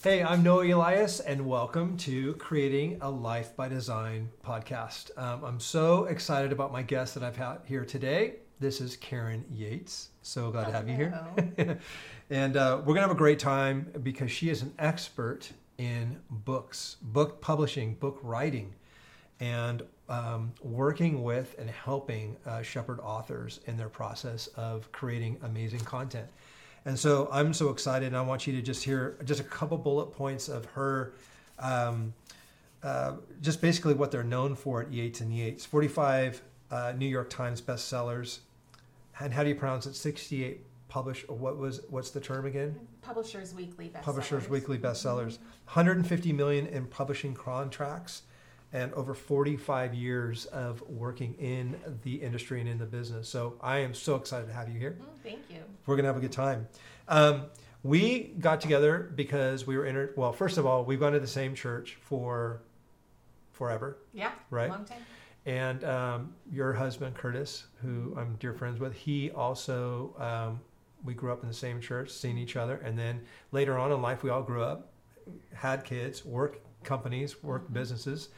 [0.00, 5.10] Hey, I'm Noah Elias, and welcome to Creating a Life by Design podcast.
[5.18, 8.34] Um, I'm so excited about my guest that I've had here today.
[8.60, 10.10] This is Karen Yates.
[10.22, 11.80] So glad to have you here.
[12.30, 16.20] and uh, we're going to have a great time because she is an expert in
[16.30, 18.76] books, book publishing, book writing,
[19.40, 25.80] and um, working with and helping uh, shepherd authors in their process of creating amazing
[25.80, 26.28] content.
[26.84, 29.76] And so I'm so excited, and I want you to just hear just a couple
[29.78, 31.12] bullet points of her,
[31.58, 32.14] um,
[32.82, 35.64] uh, just basically what they're known for at Yates and Yates.
[35.64, 38.38] 45 uh, New York Times bestsellers,
[39.20, 39.94] and how do you pronounce it?
[39.94, 41.28] 68 published.
[41.28, 42.78] What was what's the term again?
[43.02, 44.02] Publishers Weekly bestsellers.
[44.02, 45.38] Publishers Weekly bestsellers.
[45.66, 48.22] 150 million in publishing contracts
[48.72, 53.28] and over 45 years of working in the industry and in the business.
[53.28, 54.98] So I am so excited to have you here.
[55.00, 55.58] Mm, thank you.
[55.86, 56.68] We're going to have a good time.
[57.08, 57.46] Um,
[57.82, 61.26] we got together because we were in, well, first of all, we've gone to the
[61.26, 62.60] same church for
[63.52, 63.98] forever.
[64.12, 64.32] Yeah.
[64.50, 64.68] Right.
[64.68, 64.98] Long time.
[65.46, 70.60] And um, your husband, Curtis, who I'm dear friends with, he also, um,
[71.04, 72.76] we grew up in the same church, seeing each other.
[72.84, 74.92] And then later on in life, we all grew up,
[75.54, 77.72] had kids, work companies, work Mm-hmm.
[77.74, 78.28] businesses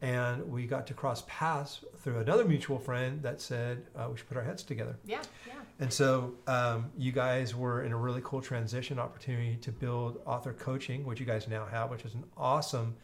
[0.00, 4.28] and we got to cross paths through another mutual friend that said uh, we should
[4.28, 4.96] put our heads together.
[5.04, 5.22] Yeah.
[5.46, 5.54] Yeah.
[5.80, 10.52] And so um, you guys were in a really cool transition opportunity to build author
[10.52, 12.94] coaching, which you guys now have, which is an awesome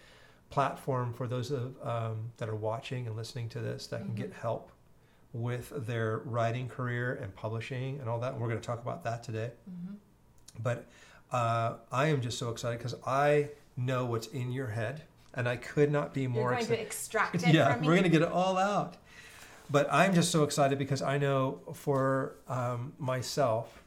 [0.51, 4.17] platform for those of, um, that are watching and listening to this that can Mhm.
[4.17, 4.71] get help
[5.33, 8.33] with their writing career and publishing and all that.
[8.35, 9.51] And we're going to talk about that today.
[9.67, 9.95] hmm
[10.63, 10.87] But
[11.33, 15.03] uh, I am just so excited because I know what's in your head,
[15.35, 16.77] and I could not be You're more going excited.
[16.77, 18.97] to extract it yeah, we're gonna get it all out.
[19.71, 23.83] But I'm just so excited because I know for um, myself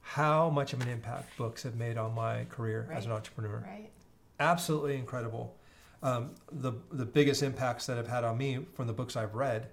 [0.00, 3.62] how much of an impact books have made on my career as an entrepreneur.
[3.66, 3.90] Right.
[4.40, 5.56] Absolutely incredible.
[6.02, 9.68] Um, the the biggest impacts that have had on me from the books I've read,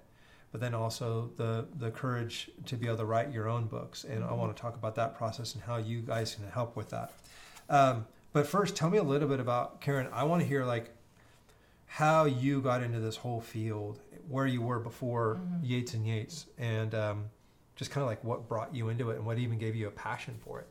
[0.52, 4.04] but then also the the courage to be able to write your own books.
[4.04, 4.36] And I Mhm.
[4.38, 7.12] want to talk about that process and how you guys can help with that.
[7.68, 10.06] Um, but first, tell me a little bit about Karen.
[10.12, 10.90] I want to hear like
[11.92, 15.60] how you got into this whole field, where you were before Mhm.
[15.64, 17.28] Yates and Yates, and um,
[17.74, 19.90] just kind of like what brought you into it and what even gave you a
[19.90, 20.68] passion for it.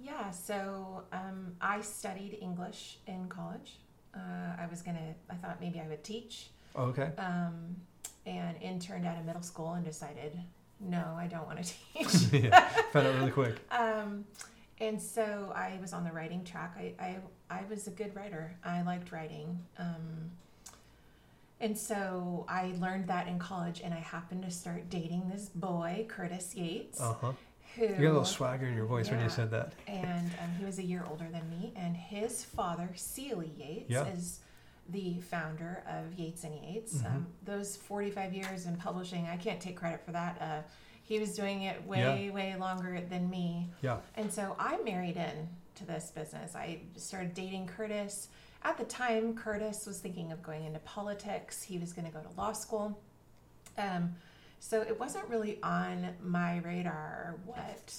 [0.00, 0.30] Yeah.
[0.32, 3.78] So um, I studied English in college.
[4.12, 4.18] Uh,
[4.58, 5.14] I was gonna.
[5.30, 6.50] I thought maybe I would teach.
[6.74, 7.12] Okay.
[7.16, 7.76] Um,
[8.26, 10.36] and interned at a middle school and decided,
[10.80, 12.32] no, I don't want to teach.
[12.44, 13.54] yeah, found out really quick.
[13.70, 14.24] Um,
[14.80, 16.74] and so I was on the writing track.
[16.76, 17.16] I, I,
[17.50, 18.52] I was a good writer.
[18.64, 19.58] I liked writing.
[19.78, 20.30] Um,
[21.60, 26.06] and so I learned that in college, and I happened to start dating this boy,
[26.08, 27.32] Curtis Yates, Uh huh.
[27.76, 29.72] who You got a little swagger in your voice when you said that.
[29.86, 31.72] and um, he was a year older than me.
[31.76, 34.06] And his father, Sealy Yates, Yeah.
[34.06, 34.40] is
[34.88, 36.94] the founder of Yates and Yates.
[36.94, 37.06] Mhm.
[37.06, 40.40] Um, those 45 years in publishing, I can't take credit for that.
[40.40, 40.62] Uh,
[41.02, 43.68] he was doing it way, way longer than me.
[43.82, 43.98] Yeah.
[44.16, 45.48] And so I married in
[45.80, 46.54] to this business.
[46.54, 48.28] I started dating Curtis.
[48.62, 51.62] At the time, Curtis was thinking of going into politics.
[51.62, 52.98] He was going to go to law school.
[53.78, 54.14] Um,
[54.60, 57.94] so it wasn't really on my radar what,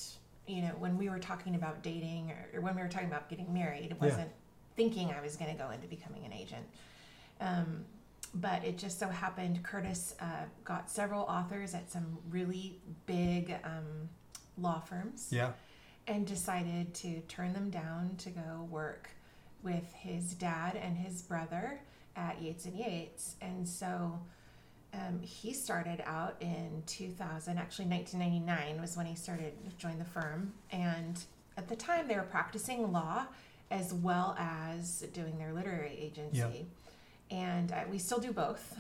[0.48, 3.30] you know, when we were talking about dating or, or when we were talking about
[3.30, 4.30] getting married, it wasn't
[4.76, 6.66] thinking I was going to go into becoming an agent.
[7.40, 7.86] Um,
[8.36, 14.08] but it just so happened Curtis uh, got several authors at some really big um,
[14.58, 15.52] law firms Yeah.
[16.08, 19.10] And decided to turn them down to go work
[19.64, 21.80] with his dad and his brother
[22.16, 23.36] at Yates and Yates.
[23.42, 24.20] And so
[24.94, 30.54] um, he started out in 2000, actually 1999 was when he started joined the firm.
[30.72, 31.24] And
[31.58, 33.26] at the time, they were practicing law
[33.70, 36.66] as well as doing their literary agency.
[37.30, 38.78] And uh, we still do both.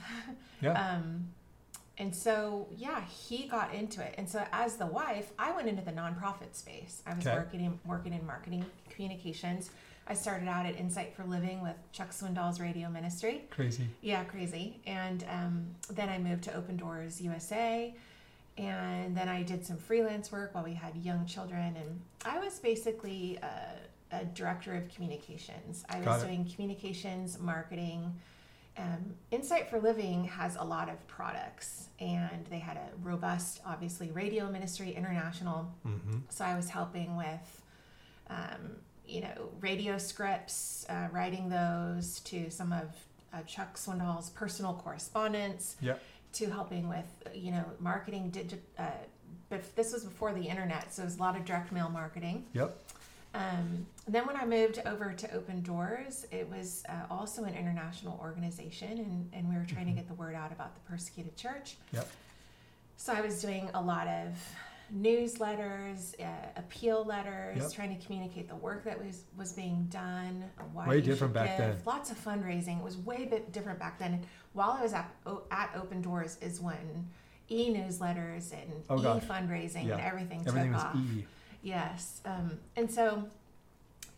[0.61, 0.95] Yeah.
[0.95, 1.29] Um,
[1.97, 4.15] and so, yeah, he got into it.
[4.17, 7.01] And so, as the wife, I went into the nonprofit space.
[7.05, 7.35] I was Okay.
[7.37, 9.69] working in, working in marketing communications.
[10.07, 13.43] I started out at Insight for Living with Chuck Swindoll's radio ministry.
[13.51, 13.87] Crazy.
[14.01, 14.81] Yeah, crazy.
[14.87, 17.93] And um, then I moved to Open Doors USA.
[18.57, 21.75] And then I did some freelance work while we had young children.
[21.77, 25.85] And I was basically a, a director of communications.
[25.89, 26.27] I was it.
[26.27, 28.13] doing communications, marketing.
[28.81, 34.09] Um, Insight for Living has a lot of products, and they had a robust, obviously,
[34.11, 35.71] radio ministry, international.
[35.85, 36.17] Mm-hmm.
[36.29, 37.61] So I was helping with,
[38.29, 42.95] um, you know, radio scripts, uh, writing those to some of
[43.33, 46.01] uh, Chuck Swindoll's personal correspondence, Yep.
[46.33, 47.05] to helping with,
[47.35, 48.29] you know, marketing.
[48.31, 48.85] Digit, uh,
[49.49, 52.45] but this was before the internet, so it was a lot of direct mail marketing.
[52.53, 52.75] Yep.
[53.33, 58.19] Um, then when I moved over to Open Doors, it was uh, also an international
[58.21, 61.77] organization, and, and we were trying to get the word out about the persecuted church.
[61.93, 62.07] Yep.
[62.97, 64.37] So I was doing a lot of
[64.93, 66.25] newsletters, uh,
[66.57, 67.71] appeal letters, Yep.
[67.71, 70.43] trying to communicate the work that was was being done.
[70.73, 71.67] Why Way different back give.
[71.67, 71.77] then.
[71.85, 72.79] Lots of fundraising.
[72.79, 74.25] It was way bit different back then.
[74.53, 75.09] While I was at
[75.51, 77.07] at Open Doors, is when
[77.49, 79.93] e newsletters and Oh, e-fundraising Yeah.
[79.93, 80.95] and everything, Everything took was off.
[80.97, 81.25] E.
[81.61, 82.21] Yes.
[82.25, 83.27] Um, and so,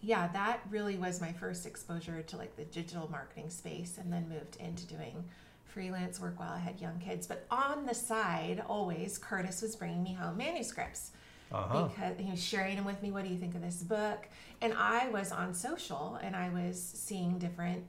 [0.02, 4.28] yeah, that really was my first exposure to like the digital marketing space and then
[4.30, 5.24] moved into doing
[5.66, 7.26] freelance work while I had young kids.
[7.28, 11.12] But on the side, always, Curtis was bringing me home manuscripts
[11.52, 11.88] Uh-huh.
[11.88, 13.12] because he was sharing them with me.
[13.12, 14.28] What do you think of this book?
[14.62, 17.84] And I was on social and I was seeing different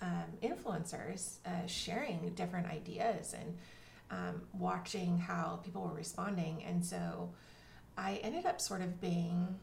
[0.00, 3.56] um, influencers uh, sharing different ideas and
[4.10, 6.62] um, watching how people were responding.
[6.64, 7.30] And so
[7.98, 9.58] I ended up sort of being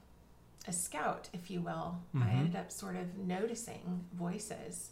[0.67, 2.01] a scout, if you will.
[2.15, 2.33] I Mhm.
[2.33, 4.91] ended up sort of noticing voices.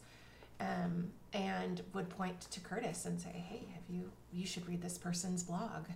[0.60, 4.12] Um, and would point to Curtis and say, "Hey, have you?
[4.32, 5.88] You should read this person's blog.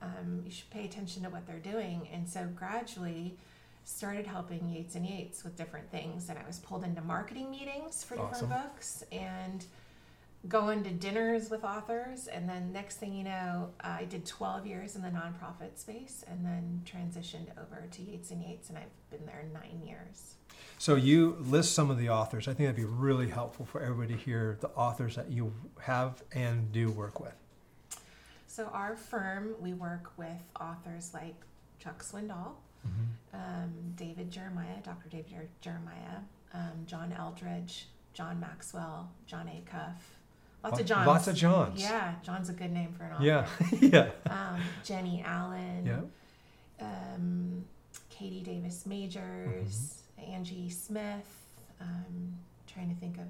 [0.00, 3.36] Um, you should pay attention to what they're doing." And so gradually,
[3.84, 6.28] started helping Yates and Yates with different things.
[6.30, 9.66] And I was pulled into marketing meetings for different books and
[10.48, 12.26] going to dinners with authors.
[12.26, 16.44] And then next thing you know, I did 12 years in the nonprofit space and
[16.44, 20.34] then transitioned over to Yates and Yates, and I've been there nine years.
[20.78, 22.48] So you list some of the authors.
[22.48, 26.22] I think that'd be really helpful for everybody to hear the authors that you have
[26.32, 27.34] and do work with.
[28.46, 31.34] So our firm, we work with authors like
[31.78, 32.54] Chuck Swindoll,
[33.34, 35.08] um, David Jeremiah, Dr.
[35.08, 36.20] David Jeremiah,
[36.54, 37.84] um, John Eldredge,
[38.14, 39.62] John Maxwell, John A.
[40.70, 41.06] Lots of Johns.
[41.06, 41.80] Lots of Johns.
[41.80, 43.24] Yeah, John's a good name for an author.
[43.24, 43.46] Yeah.
[43.80, 44.10] yeah.
[44.30, 45.86] Um, Jennie Allen.
[45.86, 46.84] Yeah.
[46.86, 47.64] Um,
[48.10, 51.42] Katie Davis Majors, Angie Smith.
[51.80, 52.34] Um,
[52.66, 53.24] trying to think of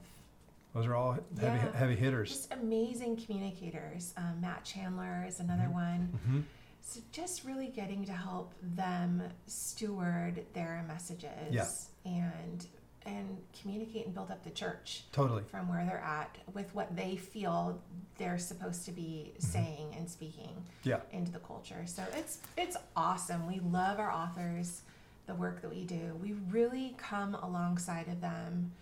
[0.75, 1.77] Those are all heavy Yeah.
[1.77, 2.31] heavy hitters.
[2.31, 4.15] just amazing communicators.
[4.17, 5.73] Um, Matt Chandler is another Mhm.
[5.73, 6.01] one.
[6.25, 6.41] hmm
[6.83, 11.67] So just really getting to help them steward their messages Yeah.
[12.05, 12.65] and
[13.07, 15.43] and communicate and build up the church Totally.
[15.45, 17.81] from where they're at with what they feel
[18.19, 20.89] they're supposed to be saying and speaking Mm-hmm.
[20.91, 21.01] Yeah.
[21.13, 21.83] into the culture.
[21.87, 23.47] So it's it's awesome.
[23.47, 24.83] We love our authors,
[25.27, 26.15] the work that we do.
[26.23, 28.73] We really come alongside of them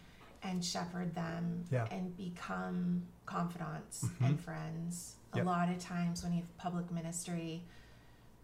[0.42, 1.86] and shepherd them Yeah.
[1.90, 4.26] and become confidants Mhm.
[4.26, 5.14] and friends.
[5.34, 5.44] Yep.
[5.44, 7.62] A lot of times when you have public ministry,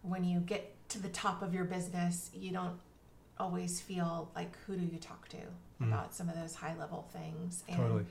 [0.01, 2.79] when you get to the top of your business, you don't
[3.39, 5.37] always feel like who do you talk to
[5.81, 5.87] Mm.
[5.87, 7.63] about some of those high level things.
[7.67, 8.05] And Totally.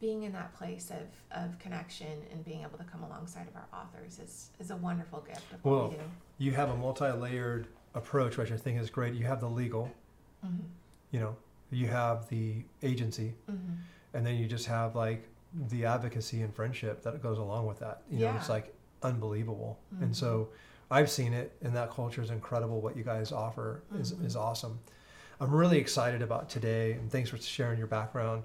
[0.00, 3.80] being in that place of, of connection and being able to come alongside of our
[3.80, 6.02] authors is, is a wonderful gift of what Well, we do.
[6.38, 9.14] You have a multi-layered approach, which I think is great.
[9.14, 9.90] You have the legal,
[10.42, 10.50] hmm
[11.10, 11.36] you know,
[11.70, 13.54] you have the agency, hmm
[14.14, 15.28] and then you just have like
[15.68, 18.02] the advocacy and friendship that goes along with that.
[18.10, 19.78] You know, it's like unbelievable.
[19.94, 20.02] Mhm.
[20.02, 20.48] And so
[20.90, 22.80] I've seen it, and that culture is incredible.
[22.80, 24.24] What you guys offer is, Mhm.
[24.26, 24.78] is awesome.
[25.44, 28.44] I'm really excited about today, and thanks for sharing your background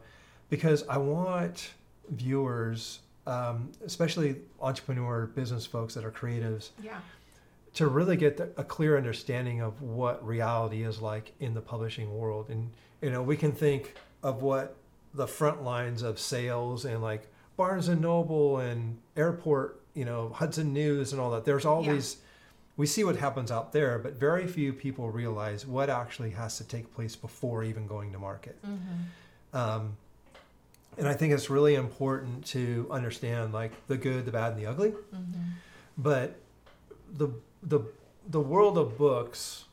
[0.49, 1.71] because I want
[2.09, 6.99] viewers, um, especially entrepreneur business folks that are creatives, Yeah.
[7.75, 12.17] to really get the, a clear understanding of what reality is like in the publishing
[12.17, 12.49] world.
[12.49, 12.69] And,
[13.01, 14.75] you know, we can think of what
[15.13, 20.73] the front lines of sales and like Barnes and Noble and airport, you know, Hudson
[20.73, 21.45] News and all that.
[21.45, 21.93] There's all Yeah.
[21.93, 22.17] these,
[22.79, 26.63] we see what happens out there, but very few people realize what actually has to
[26.63, 28.57] take place before even going to market.
[28.63, 28.77] hmm
[29.53, 29.97] Um,
[30.97, 34.65] and I think it's really important to understand like the good, the bad, and the
[34.65, 34.91] ugly.
[34.91, 35.41] Hmm
[35.97, 36.37] but
[37.17, 37.27] the
[37.63, 37.81] the
[38.29, 39.65] the world of books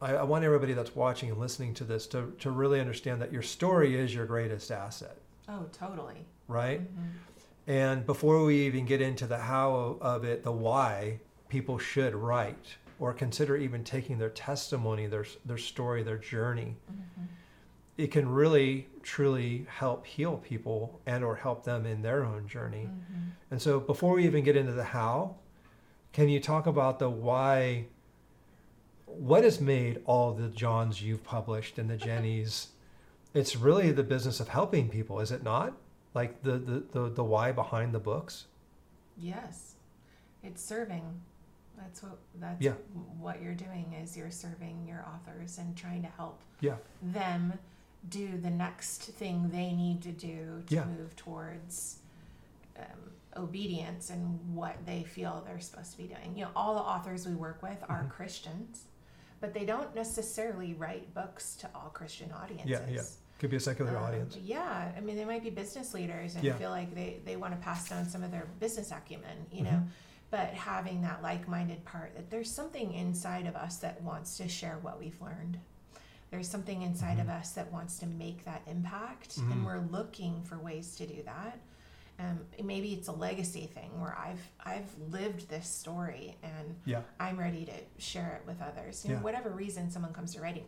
[0.00, 3.32] I, I want everybody that's watching and listening to this to, to really understand that
[3.32, 5.16] your story is your greatest asset.
[5.48, 6.24] Oh, totally.
[6.46, 6.80] right?
[6.80, 7.08] Hmm
[7.66, 12.76] and before we even get into the how of it the why people should write
[12.98, 17.24] or consider even taking their testimony their their story their journey hmm
[17.96, 22.84] it can really truly help heal people and or help them in their own journey
[22.84, 25.34] hmm And so before we even get into the how,
[26.12, 27.86] can you talk about the why?
[29.06, 32.68] What has made all the Johns you've published and the Jennies?
[33.34, 35.74] it's really the business of helping people, is it not?
[36.14, 38.46] Like the, the, the, the why behind the books?
[39.16, 39.74] Yes.
[40.42, 41.20] It's serving.
[41.78, 42.72] That's what that's Yeah.
[43.18, 46.76] what you're doing is you're serving your authors and trying to help Yeah.
[47.02, 47.58] them
[48.08, 50.84] do the next thing they need to do to Yeah.
[50.84, 51.98] move towards
[52.78, 56.36] um, obedience and what they feel they're supposed to be doing.
[56.36, 58.10] You know, all the authors we work with are Mhm.
[58.10, 58.84] Christians,
[59.40, 62.70] but they don't necessarily write books to all Christian audiences.
[62.70, 63.02] Yeah, yeah.
[63.40, 64.36] Could be a secular Um, audience.
[64.36, 66.56] Yeah, I mean, they might be business leaders and Yeah.
[66.56, 69.72] feel like they, they want to pass down some of their business acumen, you Mhm.
[69.72, 69.82] know.
[70.30, 74.48] But having that like minded part, that there's something inside of us that wants to
[74.48, 75.58] share what we've learned.
[76.30, 79.52] There's something inside of us that wants to make that impact, Mhm.
[79.52, 81.58] and we're looking for ways to do that.
[82.18, 87.02] Um, maybe it's a legacy thing where I've I've lived this story and Yeah.
[87.18, 89.04] I'm ready to share it with others.
[89.06, 90.66] You know, whatever reason someone comes to writing,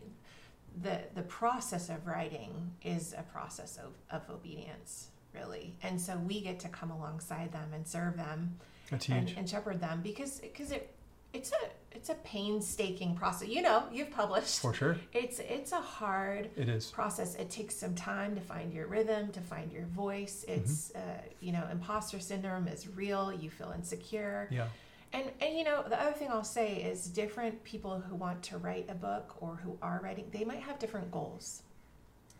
[0.81, 5.77] the the process of writing is a process of, of obedience, really.
[5.83, 8.57] And so we get to come alongside them and serve them
[8.91, 9.37] That's and, huge.
[9.37, 10.93] and shepherd them because because it
[11.33, 13.47] it's a it's a painstaking process.
[13.47, 14.59] You know, you've published.
[14.59, 14.97] For sure.
[15.13, 16.91] It's it's a hard It is.
[16.91, 17.35] process.
[17.35, 20.45] It takes some time to find your rhythm, to find your voice.
[20.47, 20.61] Mm-hmm.
[20.61, 20.99] It's uh,
[21.39, 23.31] you know, imposter syndrome is real.
[23.33, 24.47] You feel insecure.
[24.51, 24.67] Yeah.
[25.13, 28.57] And, and you know, the other thing I'll say is different people who want to
[28.57, 31.63] write a book or who are writing, they might have different goals.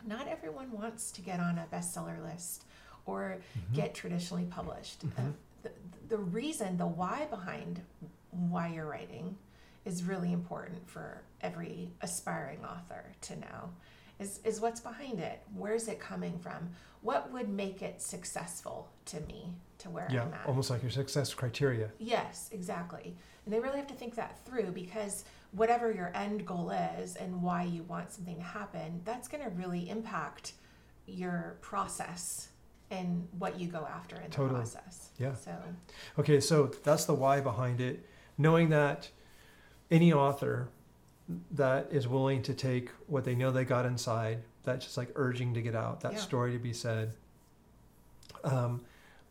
[0.07, 2.63] Not everyone wants to get on a bestseller list
[3.05, 3.75] or Mhm.
[3.75, 5.03] get traditionally published.
[5.03, 5.33] Uh, Mhm.
[6.11, 7.81] The, reason, the why behind
[8.31, 9.37] why you're writing
[9.85, 13.69] is really important for every aspiring author to know.
[14.19, 15.41] Is, is what's behind it?
[15.55, 16.69] Where's it coming from?
[17.01, 20.23] What would make it successful to me to where Yeah.
[20.23, 20.45] I'm at?
[20.47, 21.89] Almost like your success criteria.
[21.97, 23.15] Yes, exactly.
[23.45, 27.41] And they really have to think that through because whatever your end goal is and
[27.41, 30.53] why you want something to happen, that's going to really impact
[31.07, 32.49] your process
[32.91, 34.49] and what you go after in Totally.
[34.49, 35.09] the process.
[35.17, 35.33] Yeah.
[35.33, 35.55] So,
[36.19, 38.05] Okay, so that's the why behind it.
[38.37, 39.09] Knowing that
[39.89, 40.69] any author
[41.51, 45.53] that is willing to take what they know they got inside, that's just like urging
[45.53, 46.19] to get out, that Yeah.
[46.19, 47.13] story to be said.
[48.43, 48.81] Um,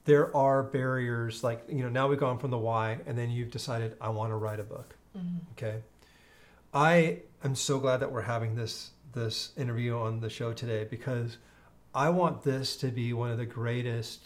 [0.07, 3.51] there are barriers, like, you know, now we've gone from the why, and then you've
[3.51, 4.97] decided, I want to write a book.
[5.17, 5.41] mhm.
[5.53, 5.83] Okay.
[6.73, 11.37] I am so glad that we're having this this interview on the show today because
[11.95, 14.21] I want this to be one of the greatest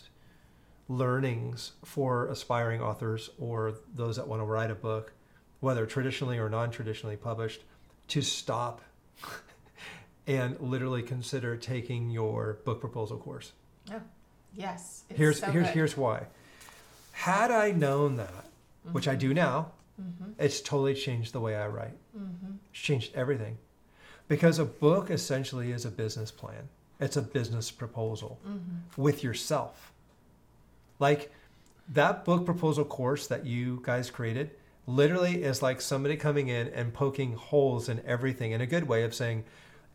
[0.89, 5.13] learnings for aspiring authors or those that want to write a book,
[5.61, 7.63] whether traditionally or non-traditionally published,
[8.09, 8.83] to stop
[10.27, 13.53] and literally consider taking your book proposal course.
[14.55, 15.05] yes.
[15.09, 15.75] It's here's so here's good.
[15.75, 16.27] here's why.
[17.13, 18.45] Had I known that,
[18.93, 20.33] which I do now, Mm-hmm.
[20.41, 21.97] it's totally changed the way I write.
[22.19, 22.55] Mm-hmm.
[22.73, 23.59] It's changed everything.
[24.27, 26.69] Because a book essentially is a business plan.
[27.05, 29.01] It's a business proposal Mm-hmm.
[29.03, 29.93] with yourself.
[30.99, 31.31] Like
[31.93, 34.51] that book proposal course that you guys created
[34.87, 39.03] literally is like somebody coming in and poking holes in everything in a good way
[39.03, 39.45] of saying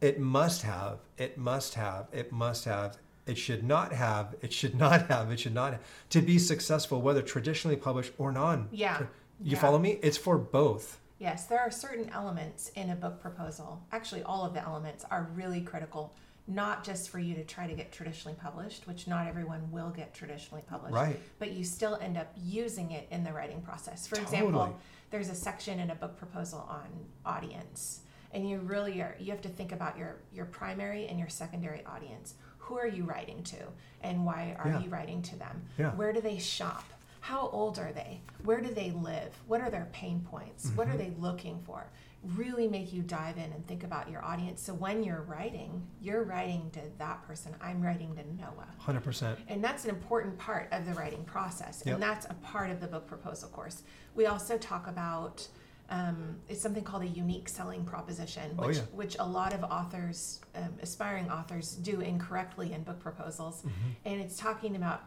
[0.02, 4.76] it must have, it must have, it must have, it should not have, it should
[4.76, 8.68] not have, it should not have, to be successful, whether traditionally published or non.
[8.72, 9.00] Yeah.
[9.42, 9.60] You Yeah.
[9.60, 10.00] follow me?
[10.04, 11.00] It's for both.
[11.18, 13.82] Yes, there are certain elements in a book proposal.
[13.92, 16.14] Actually, all of the elements are really critical,
[16.50, 20.14] not just for you to try to get traditionally published, which not everyone will get
[20.16, 21.20] traditionally published, Right.
[21.38, 24.08] but you still end up using it in the writing process.
[24.08, 24.36] For Totally.
[24.42, 24.80] example,
[25.12, 26.88] there's a section in a book proposal on
[27.24, 28.02] audience,
[28.34, 31.86] and you really are you have to think about your your primary and your secondary
[31.86, 32.34] audience.
[32.58, 33.58] Who are you writing to,
[34.02, 34.80] and why are Yeah.
[34.80, 35.68] you writing to them?
[35.78, 35.92] Yeah.
[35.96, 36.84] Where do they shop?
[37.22, 38.22] How old are they?
[38.44, 39.40] Where do they live?
[39.48, 40.70] What are their pain points?
[40.72, 40.98] What are Mhm.
[40.98, 41.86] they looking for?
[42.24, 44.62] Really make you dive in and think about your audience.
[44.62, 47.56] So when you're writing, you're writing to that person.
[47.62, 48.68] I'm writing to Noah.
[48.86, 49.38] 100%.
[49.48, 51.82] And that's an important part of the writing process.
[51.86, 51.94] Yep.
[51.94, 53.84] And that's a part of the book proposal course.
[54.16, 55.48] We also talk about
[55.92, 58.84] um, it's something called a unique selling proposition, Oh, which, yeah.
[58.92, 63.64] which a lot of authors, um, aspiring authors, do incorrectly in book proposals.
[63.64, 63.72] Mhm.
[64.06, 65.04] And it's talking about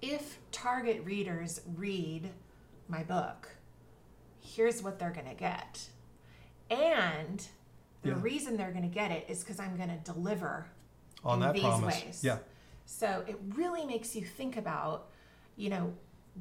[0.00, 2.30] if target readers read
[2.88, 3.56] my book,
[4.40, 5.90] here's what they're going to get.
[6.70, 7.46] And
[8.02, 8.20] the Yeah.
[8.22, 10.66] reason they're going to get it is because I'm going to deliver
[11.24, 12.02] On in that these promise.
[12.04, 12.24] ways.
[12.24, 12.38] Yeah.
[12.86, 15.08] So it really makes you think about,
[15.56, 15.92] you know,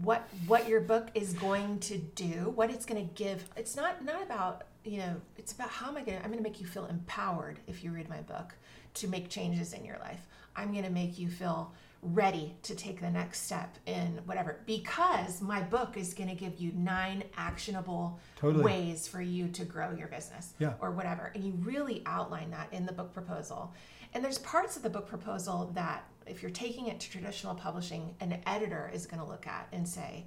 [0.02, 3.50] what what your book is going to do, what it's going to give.
[3.58, 6.42] It's not not about you know, it's about how am I going to I'm going
[6.44, 8.54] to make you feel empowered if you read my book
[8.96, 10.26] to make changes in your life.
[10.56, 15.42] I'm going to make you feel ready to take the next step in whatever because
[15.42, 18.64] my book is going to give you nine actionable Totally.
[18.64, 20.74] ways for you to grow your business Yeah.
[20.80, 23.74] or whatever and you really outline that in the book proposal
[24.14, 28.16] and there's parts of the book proposal that if you're taking it to traditional publishing
[28.22, 30.24] an editor is going to look at and say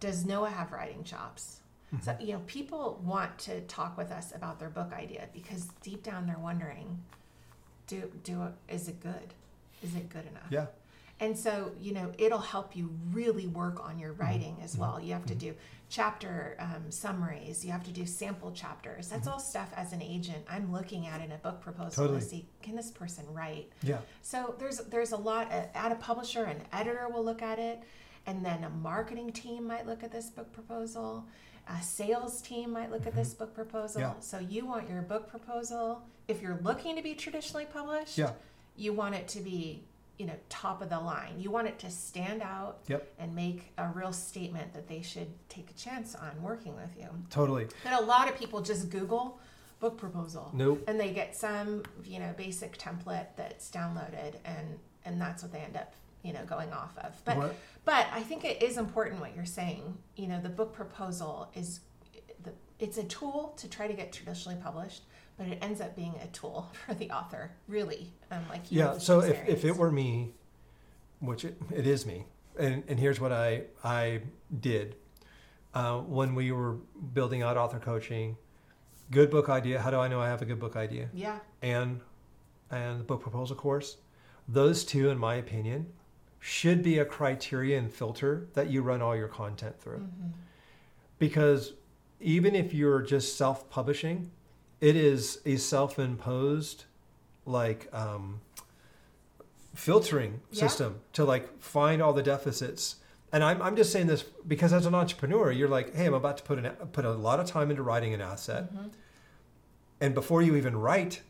[0.00, 1.60] does noah have writing chops
[2.02, 2.26] so Mm-hmm.
[2.26, 6.26] you know people want to talk with us about their book idea because deep down
[6.26, 6.98] they're wondering
[7.86, 9.32] do do is it good
[9.82, 10.66] is it good enough Yeah.
[11.20, 15.00] And so, you know, it'll help you really work on your writing as well.
[15.00, 15.54] You have to do
[15.88, 19.08] chapter um, summaries, you have to do sample chapters.
[19.08, 22.20] That's all stuff as an agent I'm looking at in a book proposal Totally.
[22.20, 23.70] to see can this person write?
[23.82, 23.98] Yeah.
[24.22, 27.80] So there's there's a lot uh, at a publisher, an editor will look at it,
[28.26, 31.26] and then a marketing team might look at this book proposal.
[31.68, 34.00] A sales team might look at this book proposal.
[34.02, 34.10] Mm-hmm.
[34.16, 34.20] Yeah.
[34.20, 38.32] So you want your book proposal, if you're looking to be traditionally published, Yeah.
[38.76, 39.84] you want it to be,
[40.18, 41.34] you know, top of the line.
[41.38, 43.12] You want it to stand out Yep.
[43.18, 47.08] and make a real statement that they should take a chance on working with you.
[47.30, 47.66] Totally.
[47.82, 49.40] But a lot of people just Google
[49.80, 50.84] book proposal Nope.
[50.88, 55.58] and they get some you know basic template that's downloaded and and that's what they
[55.58, 55.92] end up
[56.22, 57.54] you know going off of but What-
[57.84, 61.80] but i think it is important what you're saying you know the book proposal is
[62.44, 65.02] the it's a tool to try to get traditionally published
[65.36, 68.98] but it ends up being a tool for the author really um, like you Yeah.
[68.98, 70.32] So if, if it were me,
[71.20, 72.26] which it, it is me,
[72.58, 74.20] and, and here's what I I
[74.60, 74.96] did
[75.74, 76.74] uh, when we were
[77.12, 78.36] building out author coaching.
[79.10, 79.80] Good book idea.
[79.80, 81.08] How do I know I have a good book idea?
[81.12, 82.00] yeah And
[82.70, 83.96] and the book proposal course.
[84.48, 85.86] Those two, in my opinion,
[86.40, 89.98] should be a criteria and filter that you run all your content through.
[90.00, 90.32] mhm.
[91.18, 91.72] Because
[92.24, 94.30] even if you're just self-publishing,
[94.80, 96.84] it is a self-imposed
[97.46, 98.40] like um,
[99.74, 100.60] filtering Yeah.
[100.60, 102.96] system to like find all the deficits.
[103.32, 106.38] And I'm, I'm just saying this because as an entrepreneur, you're like, hey, I'm about
[106.38, 108.90] to put an put a lot of time into writing an asset, Mhm.
[110.00, 111.20] and before you even write,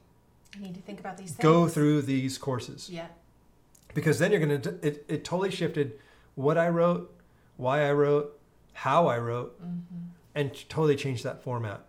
[0.55, 3.09] you need to think about these things go through these courses yeah
[3.95, 5.99] because then you're gonna it, it totally shifted
[6.37, 7.13] what I wrote,
[7.57, 8.39] why I wrote,
[8.75, 9.97] how I wrote, hmm
[10.35, 11.87] and totally change that format.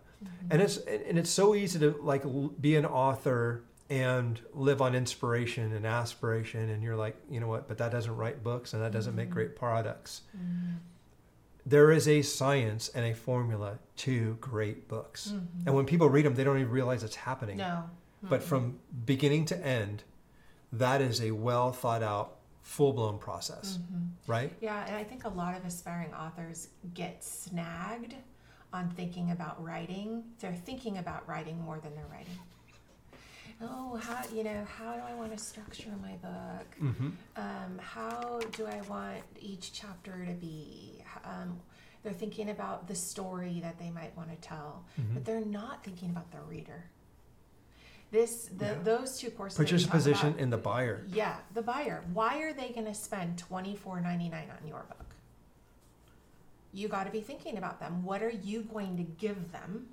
[0.50, 2.24] and it's and it's so easy to like
[2.60, 7.68] be an author and live on inspiration and aspiration and you're like you know what
[7.68, 9.32] but that doesn't write books and that doesn't make Mhm.
[9.32, 10.76] great products Mhm.
[11.66, 15.66] there is a science and a formula to great books Mhm.
[15.66, 17.84] and when people read them they don't even realize it's happening no
[18.22, 18.44] but Mhm.
[18.44, 20.02] from beginning to end
[20.72, 24.08] that is a well thought out full-blown process Mhm.
[24.26, 28.14] right Yeah, and I think a lot of aspiring authors get snagged
[28.72, 30.24] on thinking about writing.
[30.40, 32.38] They're thinking about writing more than they're writing.
[33.62, 36.66] Oh, how you know, how do I want to structure my book?
[36.82, 37.08] mm-hmm.
[37.36, 41.02] Um, how do I want each chapter to be?
[41.24, 41.58] Um,
[42.02, 45.14] they're thinking about the story that they might want to tell, Mm-hmm.
[45.14, 46.84] but they're not thinking about the reader.
[48.12, 48.74] This, the, Yeah.
[48.84, 49.56] those two courses.
[49.58, 52.04] put your position about- in the buyer yeah, the buyer.
[52.12, 55.05] Why are they going to spend twenty four ninety nine on your book?
[56.76, 58.04] You got to be thinking about them.
[58.04, 59.86] What are you going to give them?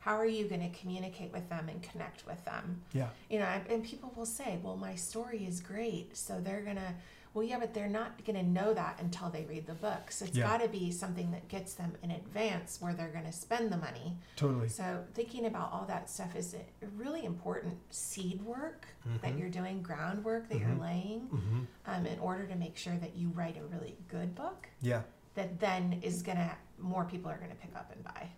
[0.00, 2.82] How are you going to communicate with them and connect with them?
[2.92, 6.94] yeah You know, and people will say, "Well, my story is great," so they're gonna.
[7.34, 10.10] Well, yeah, but they're not gonna know that until they read the book.
[10.10, 10.46] So it's Yeah.
[10.50, 14.16] got to be something that gets them in advance where they're gonna spend the money.
[14.36, 18.86] totally So thinking about all that stuff is a really important seed work
[19.22, 19.38] that Mhm.
[19.38, 20.80] you're doing, groundwork that you're Mhm.
[20.90, 21.60] laying, mm-hmm.
[21.86, 25.02] um, in order to make sure that you write a really good book yeah
[25.38, 28.28] that then is gonna more people are gonna pick up and buy.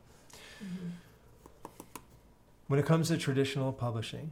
[2.68, 4.30] when it comes to traditional publishing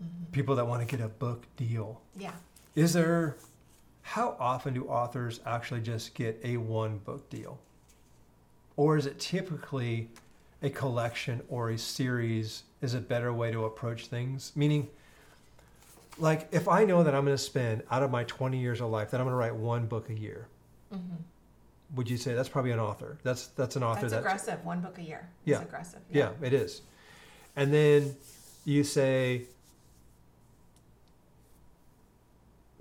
[0.00, 0.30] Mhm.
[0.30, 2.34] people that want to get a book deal Yeah.
[2.74, 3.36] is there
[4.02, 7.58] how often do authors actually just get a one book deal
[8.76, 10.10] or is it typically
[10.62, 14.88] a collection or a series is a better way to approach things meaning
[16.18, 18.90] like if i know that i'm going to spend out of my 20 years of
[18.90, 20.46] life that i'm going to write one book a year
[20.92, 20.98] hmm
[21.94, 24.64] would you say that's probably an author that's that's an author That's that's aggressive.
[24.64, 25.28] One book a year.
[25.44, 25.62] Yeah.
[25.62, 26.00] Aggressive.
[26.10, 26.82] Yeah, it is.
[27.56, 28.16] And then
[28.64, 29.42] you say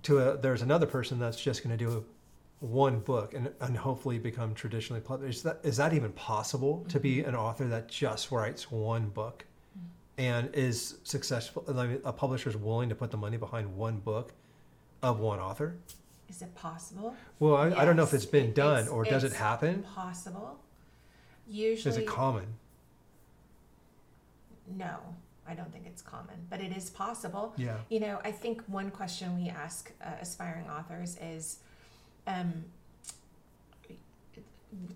[0.04, 2.06] to a, there's another person that's just going to do
[2.60, 5.38] one book and, and hopefully become traditionally published.
[5.38, 7.30] Is that, is that even possible to be mm-hmm.
[7.30, 9.46] an author that just writes one book
[9.78, 10.22] mm-hmm.
[10.22, 11.66] and is successful?
[12.06, 14.34] A publisher is willing to put the money behind one book
[15.02, 15.76] of one author?
[16.32, 17.14] Is it possible?
[17.40, 19.84] Well, I, I don't know if it's been done it's- or does it happen?
[19.84, 20.58] Possible.
[21.46, 21.92] Usually.
[21.92, 22.46] Is it common?
[24.78, 24.98] no.
[25.48, 27.54] I don't think it's common, but it is possible.
[27.58, 27.76] Yeah.
[27.90, 31.58] You know, I think one question we ask uh, aspiring authors is
[32.26, 32.64] um,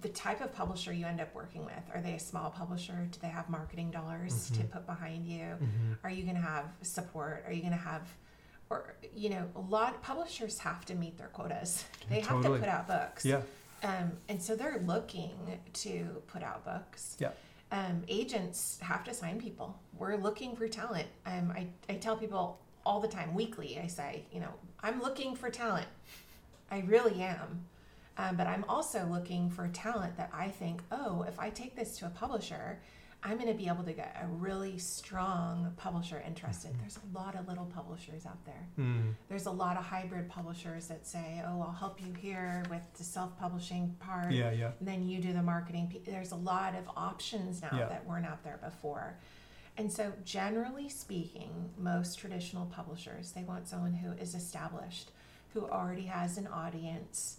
[0.02, 1.84] the type of publisher you end up working with.
[1.94, 3.08] Are they a small publisher?
[3.12, 4.72] Do they have marketing dollars to Mhm.
[4.72, 5.44] put behind you?
[5.56, 7.44] hmm Are you going to have support?
[7.46, 8.08] Are you going to have,
[8.76, 11.86] or, you know, a lot of publishers have to meet their quotas.
[12.10, 12.60] They have Totally.
[12.60, 13.26] to put out books.
[13.26, 13.42] Yeah.
[13.84, 15.32] Um, and so they're looking
[15.74, 17.18] to put out books.
[17.20, 17.32] Yeah.
[17.72, 19.80] Um, agents have to sign people.
[19.98, 21.08] We're looking for talent.
[21.26, 25.36] Um, I, I tell people all the time, weekly, I say, you know, I'm looking
[25.36, 25.88] for talent.
[26.72, 27.66] I really am.
[28.18, 31.98] Um, but I'm also looking for talent that I think, oh, if I take this
[31.98, 32.80] to a publisher,
[33.26, 36.72] I'm going to be able to get a really strong publisher interested.
[36.72, 36.82] Mm-hmm.
[36.82, 38.68] There's a lot of little publishers out there.
[38.78, 39.16] Mm.
[39.30, 43.04] There's a lot of hybrid publishers that say, oh, I'll help you here with the
[43.04, 44.32] self publishing part.
[44.32, 44.72] Yeah, yeah.
[44.80, 45.92] And then you do the marketing.
[46.06, 47.88] There's a lot of options now Yeah.
[47.88, 49.18] that weren't out there before.
[49.76, 55.10] And so, generally speaking, most traditional publishers, they want someone who is established,
[55.54, 57.38] who already has an audience,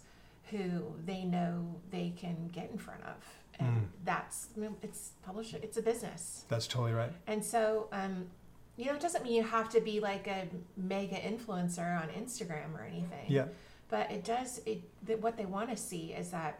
[0.51, 3.15] who they know they can get in front of.
[3.59, 3.87] And Mm.
[4.05, 6.45] that's, I mean, it's publishing, it's a business.
[6.47, 7.11] That's totally right.
[7.25, 8.27] And so, um,
[8.75, 12.77] you know, it doesn't mean you have to be like a mega influencer on Instagram
[12.77, 13.25] or anything.
[13.27, 13.45] Yeah.
[13.89, 14.61] But it does.
[14.65, 16.59] It that what they want to see is that,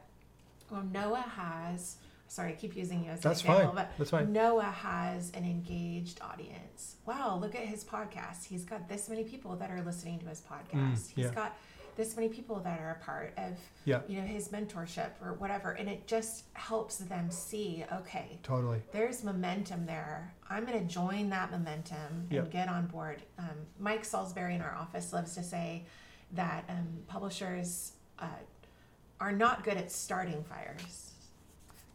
[0.72, 1.98] well, Noah has.
[2.30, 3.76] Sorry, I keep using you as an That's example, fine.
[3.76, 4.34] but That's fine.
[4.34, 6.96] Noah has an engaged audience.
[7.06, 8.46] Wow, look at his podcast.
[8.46, 10.92] He's got this many people that are listening to his podcast.
[10.92, 11.34] He's Mm, yeah.
[11.34, 11.58] got
[11.98, 14.02] this many people that are a part of Yeah.
[14.08, 18.82] you know his mentorship or whatever and it just helps them see okay Totally.
[18.94, 20.34] there's momentum there.
[20.50, 23.24] I'm going to join that momentum and get on board.
[23.38, 25.84] Um, Mike Salisbury in our office loves to say
[26.32, 28.28] that um, publishers uh,
[29.20, 31.12] are not good at starting fires,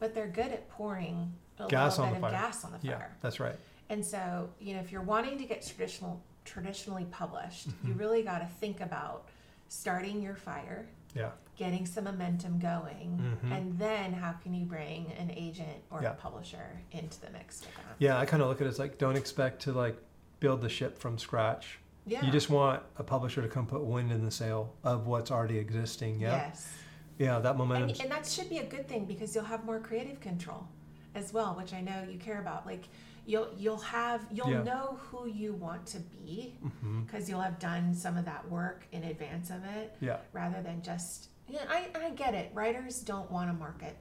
[0.01, 2.41] but they're good at pouring a Gas little on bit the of fire.
[2.43, 3.57] gas on the fire Yeah, that's right.
[3.89, 7.99] And so, you know, if you're wanting to get traditional traditionally published, you Mhm.
[8.01, 9.29] really got to think about
[9.77, 11.31] starting your fire, Yeah.
[11.57, 13.51] getting some momentum going, Mhm.
[13.53, 16.11] and then how can you bring an agent or Yeah.
[16.13, 17.97] a publisher into the mix with that?
[17.99, 19.97] Yeah, I kind of look at it as like don't expect to like
[20.41, 21.79] build the ship from scratch.
[22.05, 22.23] Yeah.
[22.25, 25.57] You just want a publisher to come put wind in the sail of what's already
[25.59, 26.21] existing.
[26.21, 26.37] Yeah.
[26.49, 26.71] Yes.
[27.19, 27.97] Yeah, that And, momentum.
[28.01, 30.67] and that should be a good thing because you'll have more creative control
[31.15, 32.67] as well, which I know you care about.
[32.67, 32.89] Like
[33.27, 34.63] you'll you'll have you'll Yeah.
[34.63, 36.59] know who you want to be
[37.07, 40.19] because you'll have done some of that work in advance of it Yeah.
[40.33, 43.97] rather than just yeah I, I get it writers don't want to market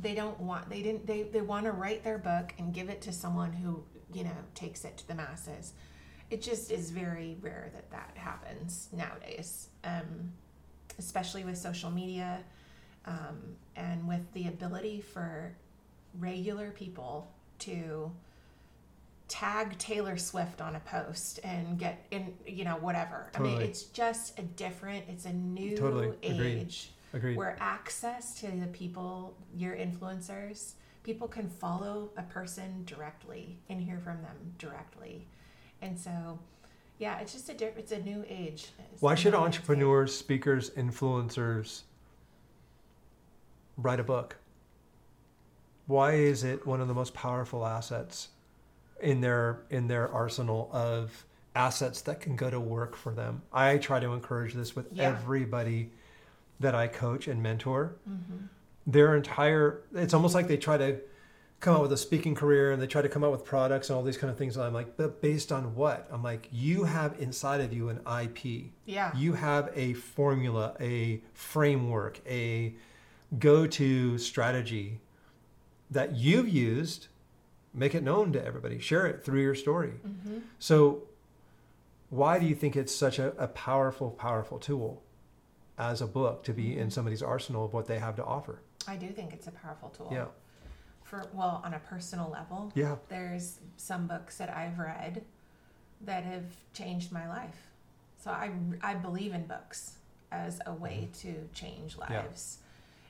[0.00, 3.00] they don't want they didn't they, they want to write their book and give it
[3.02, 5.72] to someone who you know takes it to the masses
[6.30, 10.32] it just is very rare that that happens nowadays um,
[10.98, 12.40] especially with social media
[13.04, 13.38] um,
[13.76, 15.56] and with the ability for
[16.18, 17.30] regular people
[17.60, 18.10] to
[19.28, 23.30] tag Taylor Swift on a post and get in, you know, whatever.
[23.34, 26.12] I mean, it's just a different, it's a new Totally.
[26.22, 27.36] Age Agreed.
[27.36, 33.98] where access to the people, your influencers, people can follow a person directly and hear
[33.98, 35.26] from them directly.
[35.82, 36.38] And so,
[36.98, 38.68] yeah, it's just a different, it's a new age.
[38.92, 41.82] It's Why should entrepreneurs, speakers, influencers
[43.76, 44.36] write a book?
[45.86, 48.28] Why is it one of the most powerful assets
[49.00, 53.42] in their in their arsenal of assets that can go to work for them?
[53.52, 55.04] I try to encourage this with Yeah.
[55.08, 55.90] everybody
[56.60, 57.96] that I coach and mentor.
[58.08, 58.48] Mhm.
[58.86, 61.00] Their entire it's almost like they try to
[61.60, 63.96] come out with a speaking career and they try to come out with products and
[63.96, 64.56] all these kind of things.
[64.56, 66.06] And I'm like, but based on what?
[66.10, 69.16] I'm like, you have inside of you an IP Yeah.
[69.16, 72.74] you have a formula, a framework, a
[73.38, 75.00] go to strategy
[75.90, 77.08] that you've used.
[77.74, 79.90] Make it known to everybody, share it through your story.
[79.90, 81.02] hmm So,
[82.08, 85.02] why do you think it's such a, a powerful, powerful tool
[85.76, 88.60] as a book to be in somebody's arsenal of what they have to offer?
[88.88, 90.08] I do think it's a powerful tool.
[90.12, 90.26] Yeah.
[91.02, 92.96] For, well, on a personal level, Yeah.
[93.08, 95.24] there's some books that I've read
[96.02, 97.66] that have changed my life.
[98.22, 98.50] So I,
[98.82, 99.96] I believe in books
[100.32, 102.12] as a way to change Mm-hmm.
[102.12, 102.22] Yeah.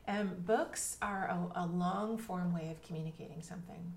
[0.08, 3.92] Um, books are a, a long form way of communicating something.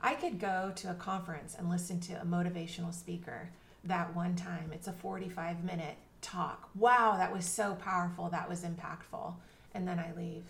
[0.00, 3.50] I could go to a conference and listen to a motivational speaker
[3.84, 4.70] that one time.
[4.72, 6.70] It's a 45 minute talk.
[6.74, 8.28] Wow, that was so powerful.
[8.28, 9.34] That was impactful.
[9.74, 10.44] And then I leave.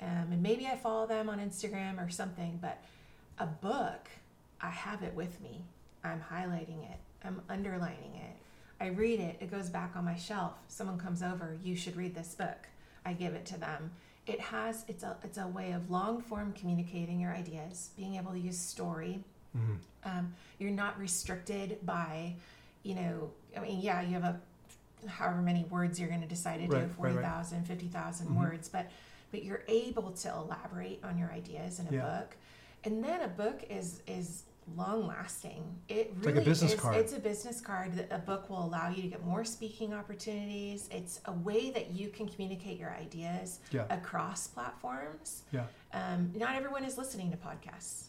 [0.00, 2.82] Um, and maybe I follow them on Instagram or something, but
[3.38, 4.08] a book,
[4.60, 5.64] I have it with me.
[6.02, 8.36] I'm highlighting it, I'm underlining it.
[8.80, 10.54] I read it, it goes back on my shelf.
[10.66, 12.66] Someone comes over, you should read this book.
[13.06, 13.92] I give it to them.
[14.26, 18.32] It has it's a it's a way of long form communicating your ideas, being able
[18.32, 19.22] to use story.
[19.56, 19.78] Mhm.
[20.04, 22.34] Um, you're not restricted by,
[22.82, 24.40] you know, I mean, yeah, you have a
[25.08, 27.24] however many words you're going to decide to Right, do, right, right.
[27.24, 28.36] 40,000, 50,000 Mhm.
[28.36, 28.90] words, but
[29.32, 32.02] but you're able to elaborate on your ideas in a Yeah.
[32.20, 32.36] book.
[32.84, 34.44] And then a book is is
[34.76, 35.64] long lasting.
[35.88, 36.96] It like a really business is, card.
[36.96, 40.88] It's a business card that a book will allow you to get more speaking opportunities.
[40.92, 43.86] It's a way that you can communicate your ideas Yeah.
[43.90, 45.42] across platforms.
[45.52, 45.66] Yeah.
[45.92, 48.04] Um, not everyone is listening to podcasts.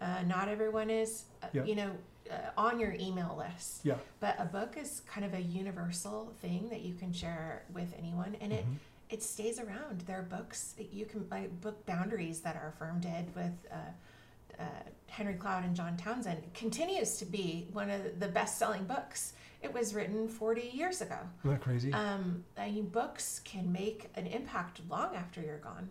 [0.00, 1.64] Uh, not everyone is, uh, Yeah.
[1.64, 1.96] you know,
[2.30, 3.84] uh, on your email list.
[3.84, 3.96] Yeah.
[4.20, 8.36] But a book is kind of a universal thing that you can share with anyone,
[8.40, 8.76] and it Mhm.
[9.10, 10.02] it stays around.
[10.02, 13.54] There are books that you can like book boundaries that our firm did with.
[13.70, 14.64] Uh, uh,
[15.08, 19.32] Henry Cloud and John Townsend continues to be one of the best-selling books.
[19.62, 21.16] It was written 40 years ago.
[21.44, 21.92] Isn't that crazy?
[21.92, 25.88] Um, I mean, books can make an impact long after you're gone.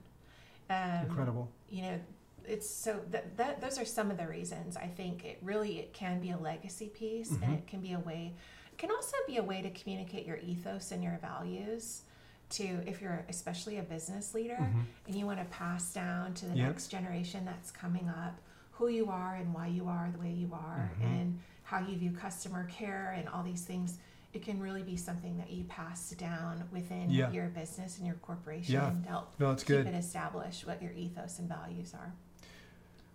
[0.69, 1.49] Um, Incredible.
[1.69, 1.99] You know,
[2.45, 5.91] it's so that, that those are some of the reasons I think it really it
[5.93, 7.43] can be a legacy piece, Mhm.
[7.43, 8.33] and it can be a way.
[8.71, 12.03] It can also be a way to communicate your ethos and your values
[12.51, 14.85] to if you're especially a business leader Mhm.
[15.07, 16.67] and you want to pass down to the Yeah.
[16.67, 18.39] next generation that's coming up
[18.77, 21.03] who you are and why you are the way you are Mhm.
[21.05, 23.99] and how you view customer care and all these things
[24.33, 27.31] it can really be something that you pass down within Yeah.
[27.31, 28.89] your business and your corporation Yeah.
[28.91, 29.87] to help No, it's keep good.
[29.87, 32.13] it established what your ethos and values are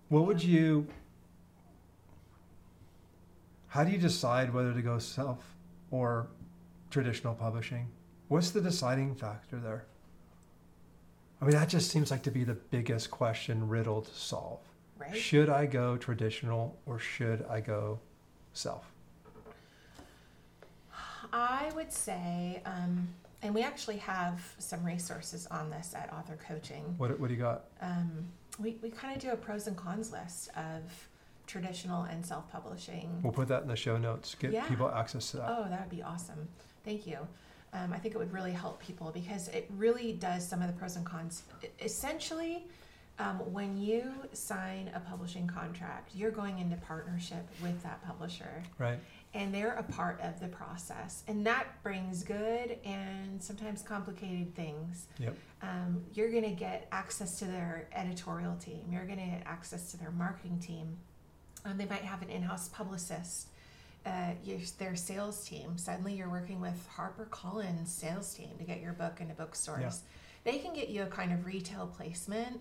[0.08, 0.88] What would you?
[3.68, 5.54] How do you decide whether to go self
[5.90, 6.28] or
[6.90, 7.88] traditional publishing?
[8.28, 9.86] What's the deciding factor there?
[11.40, 14.60] I mean, that just seems like to be the biggest question riddle to solve.
[15.02, 17.98] Right Should I go traditional or should I go
[18.52, 18.84] self?
[21.32, 23.08] i would say um,
[23.42, 27.40] and we actually have some resources on this at author coaching What, what do you
[27.40, 27.64] got?
[27.80, 28.10] um,
[28.58, 30.82] we, we kind of do a pros and cons list of
[31.46, 34.34] traditional and self-publishing We'll put that in the show notes.
[34.38, 34.66] Get Yeah.
[34.68, 35.46] people access to that.
[35.48, 36.48] Oh, that would be awesome.
[36.84, 37.18] Thank you.
[37.72, 40.72] Um, I think it would really help people because it really does some of the
[40.74, 41.42] pros and cons.
[41.80, 42.64] Essentially,
[43.22, 48.98] um, when you sign a publishing contract, you're going into partnership with that publisher Right.
[49.34, 51.22] and they're a part of the process.
[51.28, 55.06] And that brings good and sometimes complicated things.
[55.18, 55.36] Yep.
[55.62, 59.90] Um, you're going to get access to their editorial team, you're going to get access
[59.92, 60.96] to their marketing team.
[61.64, 63.48] Um, they might have an in house publicist.
[64.04, 65.78] Uh, your, their sales team.
[65.78, 70.02] Suddenly, you're working with HarperCollins sales team to get your book into bookstores.
[70.42, 72.60] They can get you a kind of retail placement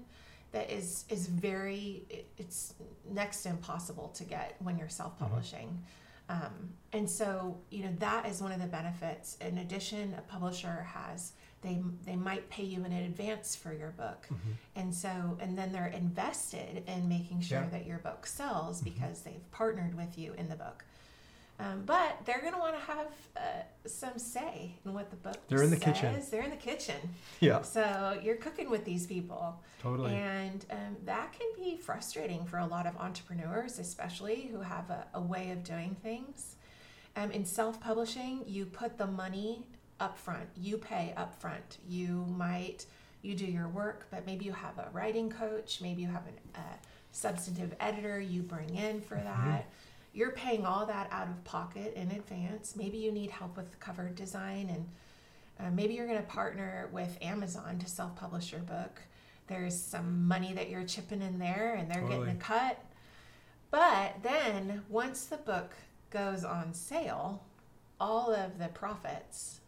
[0.51, 2.05] that is is very
[2.37, 2.73] it's
[3.09, 5.81] next to impossible to get when you're self-publishing
[6.29, 10.83] um, and so you know that is one of the benefits in addition a publisher
[10.83, 14.37] has they they might pay you in advance for your book Mhm.
[14.75, 17.69] and so and then they're invested in making sure Yeah.
[17.69, 18.85] that your book sells Mhm.
[18.85, 20.85] because they've partnered with you in the book
[21.63, 23.39] um, but they're going to want to have uh,
[23.85, 25.93] some say in what the book They're in the says.
[25.93, 26.21] kitchen.
[26.31, 26.95] They're in the kitchen.
[27.39, 29.61] Yeah, So you're cooking with these people.
[29.81, 30.13] totally.
[30.15, 35.05] And um, that can be frustrating for a lot of entrepreneurs, especially who have a,
[35.13, 36.55] a way of doing things.
[37.15, 39.65] Um, in self publishing, you put the money
[39.99, 41.77] up front, you pay up front.
[41.87, 42.85] You might,
[43.21, 46.23] you do your work, but maybe you have a writing coach, maybe you have
[46.55, 46.63] a uh,
[47.11, 49.25] substantive editor you bring in for Mhm.
[49.25, 49.65] that.
[50.13, 52.75] You're paying all that out of pocket in advance.
[52.75, 54.87] Maybe you need help with the cover design and
[55.59, 59.01] uh, maybe you're going to partner with Amazon to self publish your book.
[59.47, 62.19] There's some money that you're chipping in there and they're Totally.
[62.25, 62.79] getting a cut.
[63.69, 65.71] But then once the book
[66.09, 67.43] goes on sale,
[67.99, 69.59] all of the profits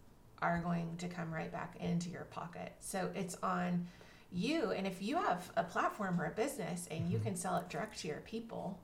[0.42, 2.74] are going to come right back into your pocket.
[2.80, 3.88] So it's on
[4.32, 4.72] you.
[4.72, 7.24] And if you have a platform or a business and you Mhm.
[7.24, 8.80] can sell it direct to your people,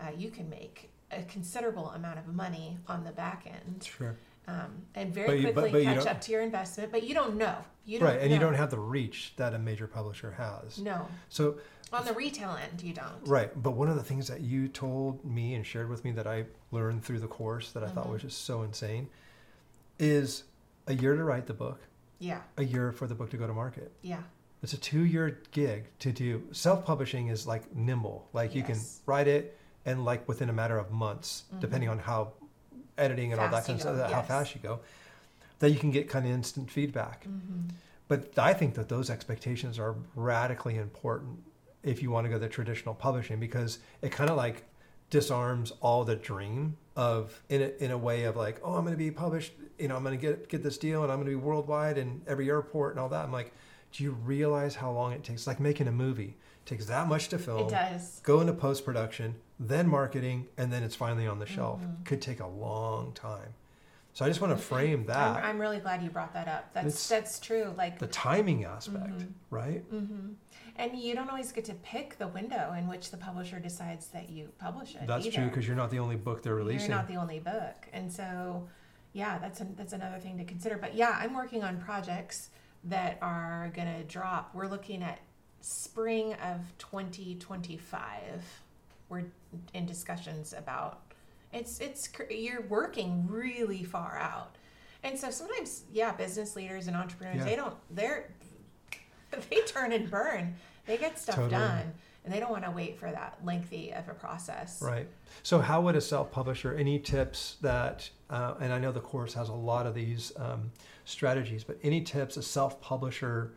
[0.00, 4.16] uh, you can make a considerable amount of money on the back end Sure.
[4.46, 6.92] um, and But very you- quickly but you catch up to your investment.
[6.92, 7.56] But you don't know.
[7.84, 10.78] You don't Right, and you don't have the reach that a major publisher has.
[10.78, 11.58] No, So
[11.92, 13.26] on the retail end, you don't.
[13.26, 16.26] Right, but one of the things that you told me and shared with me that
[16.26, 18.12] I learned through the course that I thought Mhm.
[18.12, 19.08] was just so insane
[19.98, 20.44] is
[20.86, 21.80] a year to write the book,
[22.18, 23.92] Yeah, a year for the book to go to market.
[24.02, 24.22] yeah,
[24.62, 26.46] It's a two-year gig to do.
[26.52, 29.57] Self-publishing is like nimble, like you can write it
[29.88, 31.92] and like within a matter of months, depending Mhm.
[31.92, 32.32] on how
[32.98, 34.28] editing and all that kind of stuff, go, how yes.
[34.28, 34.80] fast you go,
[35.60, 37.24] that you can get kind of instant feedback.
[37.24, 37.68] hmm
[38.08, 41.42] But I think that those expectations are radically important
[41.82, 44.64] if you want to go the traditional publishing because it kind of like
[45.10, 48.92] disarms all the dream of in a, in a way of like oh I'm going
[48.92, 51.30] to be published you know I'm going to get get this deal and I'm going
[51.32, 53.52] to be worldwide in every airport and all that I'm like
[53.92, 56.36] do you realize how long it takes like making a movie
[56.68, 58.20] takes that much to film it does.
[58.22, 62.04] go into post production then marketing and then it's finally on the shelf Mhm.
[62.04, 63.54] could take a long time
[64.12, 66.72] so I just want to frame that I'm, I'm really glad you brought that up.
[66.72, 67.72] That's It's- that's true.
[67.76, 69.32] Like, the timing aspect Mhm.
[69.50, 70.32] right hmm
[70.76, 74.28] and you don't always get to pick the window in which the publisher decides that
[74.30, 75.06] you publish it.
[75.08, 76.88] That's true because you're not the only book they're releasing.
[76.90, 78.68] You're not the only book, and so
[79.12, 80.76] yeah, that's an, that's another thing to consider.
[80.78, 82.50] But yeah, I'm working on projects
[82.84, 84.54] that are gonna drop.
[84.54, 85.18] We're looking at
[85.60, 88.62] spring of 2025.
[89.08, 89.24] We're
[89.74, 91.00] in discussions about
[91.52, 94.56] It's it's you're working really far out,
[95.02, 97.44] and so sometimes yeah, business leaders and entrepreneurs Yeah.
[97.44, 98.30] they don't they're
[99.50, 100.54] they turn and burn.
[100.86, 101.50] They get stuff Totally.
[101.52, 101.92] done,
[102.24, 104.80] and they don't want to wait for that lengthy of a process.
[104.82, 105.06] Right.
[105.42, 109.34] So, how would a self publisher, any tips that, uh, and I know the course
[109.34, 110.70] has a lot of these um,
[111.04, 113.52] strategies, but any tips a self publisher,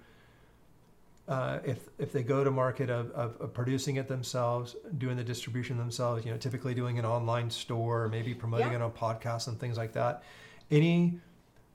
[1.27, 5.23] uh, if, if they go to market of, of, of producing it themselves, doing the
[5.23, 8.75] distribution themselves, you know, typically doing an online store, maybe promoting Yeah.
[8.77, 10.23] it on podcasts and things like that,
[10.69, 11.19] any,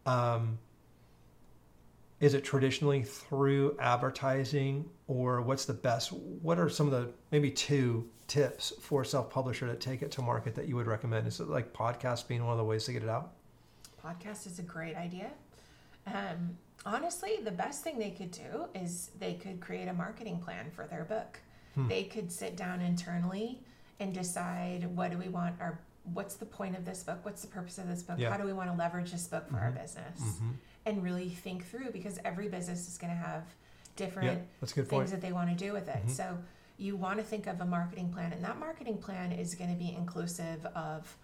[0.05, 0.59] um,
[2.21, 7.51] is it traditionally through advertising or what's the best what are some of the maybe
[7.51, 11.41] two tips for a self-publisher to take it to market that you would recommend is
[11.41, 13.33] it like podcast being one of the ways to get it out
[14.03, 15.31] Podcast is a great idea.
[16.07, 16.57] Um,
[16.87, 20.87] honestly, the best thing they could do is they could create a marketing plan for
[20.87, 21.41] their book.
[21.75, 21.89] Hmm.
[21.89, 23.61] They could sit down internally
[24.01, 25.79] and decide what do we want our
[26.15, 27.19] what's the point of this book?
[27.25, 28.17] What's the purpose of this book?
[28.21, 28.31] Yeah.
[28.31, 29.83] How do we want to leverage this book for our Mhm.
[29.83, 30.21] business?
[30.21, 30.51] mm-hmm.
[30.87, 33.43] And really think through because every business is going to have
[33.97, 34.29] different
[34.63, 36.07] yeah things point that they want to do with it.
[36.07, 36.11] Mhm.
[36.11, 36.39] So
[36.79, 39.77] you want to think of a marketing plan, and that marketing plan is going to
[39.77, 41.17] be inclusive of,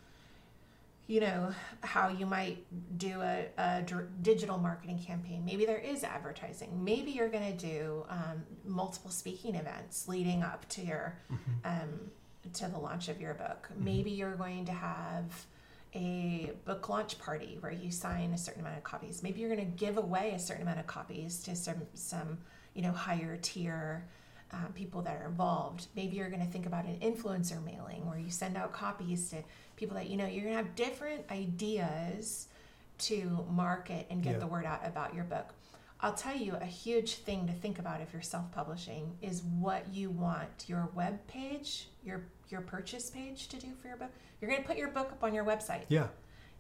[1.13, 2.65] you know, how you might
[2.97, 3.85] do a, a
[4.23, 5.45] digital marketing campaign.
[5.45, 6.83] Maybe there is advertising.
[6.83, 11.37] Maybe you're going to do um, multiple speaking events leading up to your Mhm.
[11.83, 12.11] um,
[12.55, 13.69] to the launch of your book.
[13.75, 13.85] Mhm.
[13.85, 15.47] Maybe you're going to have
[15.95, 19.23] a book launch party where you sign a certain amount of copies.
[19.23, 22.39] Maybe you're going to give away a certain amount of copies to some some
[22.73, 24.07] you know higher tier
[24.51, 25.89] uh, people that are involved.
[25.95, 29.43] Maybe you're going to think about an influencer mailing where you send out copies to
[29.83, 30.27] people that you know.
[30.27, 32.47] You're going to have different ideas
[32.99, 34.39] to market and get Yeah.
[34.39, 35.55] the word out about your book.
[36.01, 40.11] I'll tell you a huge thing to think about if you're self-publishing is what you
[40.11, 44.11] want your web page, your your purchase page to do for your book.
[44.41, 46.09] You're going to put your book up on your website yeah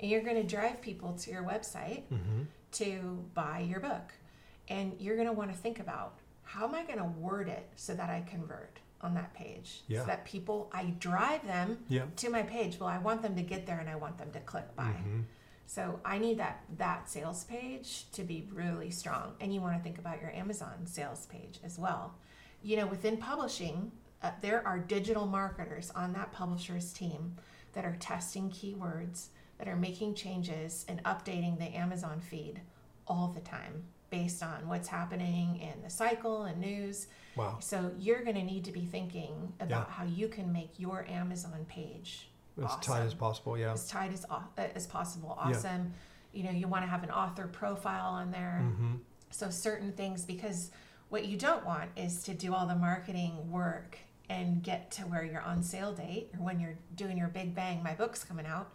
[0.00, 2.42] and you're going to drive people to your website mm-hmm.
[2.72, 4.12] to buy your book.
[4.68, 7.68] And you're going to want to think about how am I going to word it
[7.76, 9.82] so that I convert on that page?
[9.88, 10.00] Yeah.
[10.00, 12.78] So that people I drive them yeah to my page.
[12.78, 14.94] Well, I want them to get there and I want them to click buy.
[15.04, 15.24] Mhm.
[15.66, 19.82] So I need that that sales page to be really strong, and you want to
[19.82, 22.14] think about your Amazon sales page as well.
[22.62, 23.90] You know, within publishing,
[24.22, 27.36] uh, there are digital marketers on that publisher's team
[27.72, 32.60] that are testing keywords, that are making changes and updating the Amazon feed
[33.06, 37.06] all the time based on what's happening in the cycle and news.
[37.36, 39.94] Wow So you're going to need to be thinking about Yeah.
[39.94, 42.28] how you can make your Amazon page
[42.62, 45.38] as tight as possible yeah as tight as au- as possible.
[45.38, 45.56] Yeah.
[45.56, 45.92] Awesome.
[46.32, 48.60] You know, you want to have an author profile on there.
[48.62, 48.94] mm-hmm.
[49.30, 50.70] So certain things because
[51.08, 55.24] what you don't want is to do all the marketing work and get to where
[55.24, 58.72] you're on sale date or when you're doing your big bang, my book's coming out,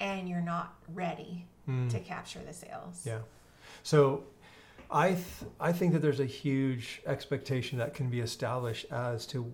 [0.00, 1.88] and you're not ready mm.
[1.90, 3.02] to capture the sales.
[3.04, 3.18] Yeah.
[3.82, 4.24] So
[4.90, 5.24] I th-
[5.60, 9.52] I think that there's a huge expectation that can be established as to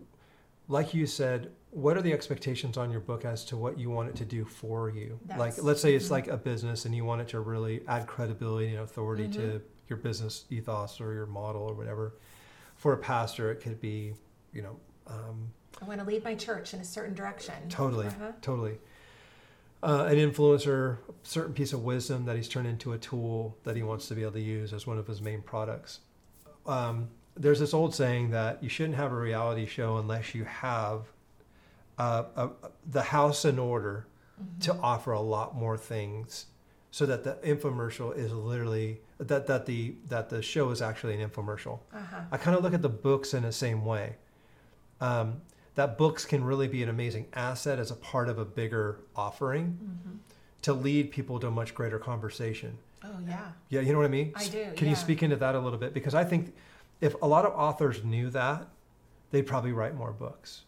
[0.69, 4.09] like you said, what are the expectations on your book as to what you want
[4.09, 5.19] it to do for you?
[5.27, 6.13] That's- like let's say it's mhm.
[6.13, 9.63] like a business and you want it to really add credibility and authority to Mhm.
[9.89, 12.15] your business ethos or your model or whatever.
[12.77, 14.15] For a pastor it could be,
[14.53, 17.55] you know, um, I want to lead my church in a certain direction.
[17.69, 18.33] Totally, Uh-huh.
[18.41, 18.79] totally.
[19.83, 23.75] Uh, an influencer, a certain piece of wisdom that he's turned into a tool that
[23.75, 25.99] he wants to be able to use as one of his main products.
[26.67, 31.07] Um, there's this old saying that you shouldn't have a reality show unless you have
[31.99, 32.49] uh, a,
[32.91, 34.07] the house in order
[34.61, 34.81] to Mhm.
[34.83, 36.47] offer a lot more things,
[36.91, 41.29] so that the infomercial is literally that that the that the show is actually an
[41.29, 41.81] infomercial.
[41.93, 42.21] Uh-huh.
[42.31, 44.17] I kind of look at the books in the same way.
[45.01, 45.43] Um,
[45.75, 49.79] that books can really be an amazing asset as a part of a bigger offering
[50.07, 50.19] Mhm.
[50.63, 52.79] to lead people to a much greater conversation.
[53.05, 53.53] Oh yeah.
[53.69, 54.33] Yeah, you know what I mean?
[54.37, 55.93] I do, Can you speak into that a little bit?
[55.95, 56.55] Because I think
[57.01, 58.69] if a lot of authors knew that,
[59.31, 60.63] they'd probably write more books.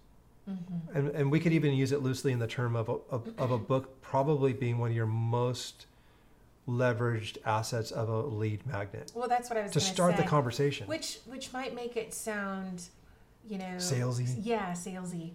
[0.50, 0.96] Mm-hmm.
[0.98, 3.50] And, and we could even use it loosely in the term of a, of, of
[3.50, 5.86] a book probably being one of your most
[6.68, 10.86] leveraged assets of a lead magnet Well, that's what I was to start the conversation.
[10.86, 12.88] Which which might make it sound,
[13.48, 14.34] you know, Salesy.
[14.42, 15.32] Yeah, salesy.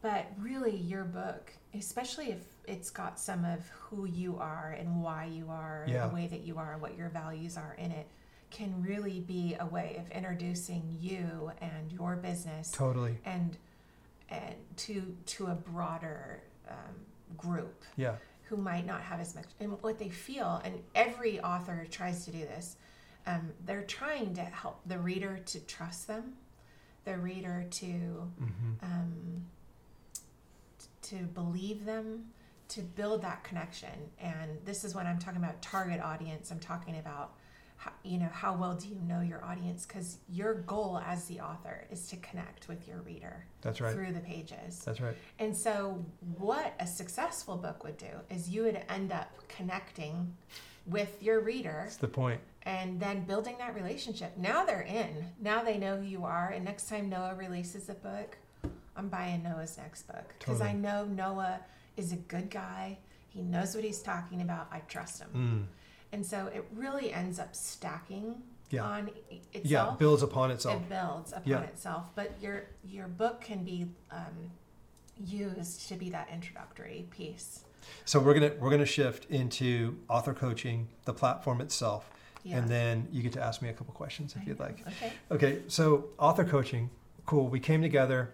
[0.00, 5.24] But really, your book, especially if it's got some of who you are and why
[5.24, 6.06] you are, Yeah.
[6.06, 8.06] the way that you are, what your values are in it,
[8.50, 13.18] can really be a way of introducing you and your business Totally.
[13.24, 13.56] and
[14.30, 16.94] and to to a broader um,
[17.36, 18.16] group Yeah.
[18.44, 22.30] who might not have as much and what they feel and every author tries to
[22.30, 22.76] do this
[23.26, 26.34] um, they're trying to help the reader to trust them
[27.08, 29.44] the reader to hmm um,
[31.02, 32.24] to believe them
[32.68, 33.88] to build that connection
[34.20, 37.32] and this is when i'm talking about target audience i'm talking about
[37.76, 41.40] how, you know how well do you know your audience because your goal as the
[41.40, 43.94] author is to connect with your reader That's right.
[43.94, 45.16] through the pages That's right.
[45.38, 46.04] and so
[46.36, 50.34] what a successful book would do is you would end up connecting
[50.86, 52.40] with your reader That's the point.
[52.68, 54.36] And then building that relationship.
[54.36, 55.24] Now they're in.
[55.40, 56.50] Now they know who you are.
[56.50, 58.36] And next time Noah releases a book,
[58.94, 61.60] I'm buying Noah's next book because I know Noah
[61.96, 62.98] is a good guy.
[63.30, 64.68] He knows what he's talking about.
[64.70, 65.28] I trust him.
[65.34, 66.12] Mm.
[66.12, 68.34] And so it really ends up stacking
[68.70, 68.82] Yeah.
[68.84, 70.76] on i- Yeah, builds upon itself.
[70.82, 71.60] It builds upon Yeah.
[71.62, 72.10] itself.
[72.14, 74.50] But your your book can be um,
[75.16, 77.64] used to be that introductory piece.
[78.04, 82.10] So we're gonna we're gonna shift into author coaching, the platform itself,
[82.48, 82.58] Yeah.
[82.58, 84.82] and then you get to ask me a couple questions if you'd like.
[84.86, 85.12] Okay.
[85.30, 86.88] Okay, so author coaching,
[87.26, 87.48] cool.
[87.48, 88.32] We came together.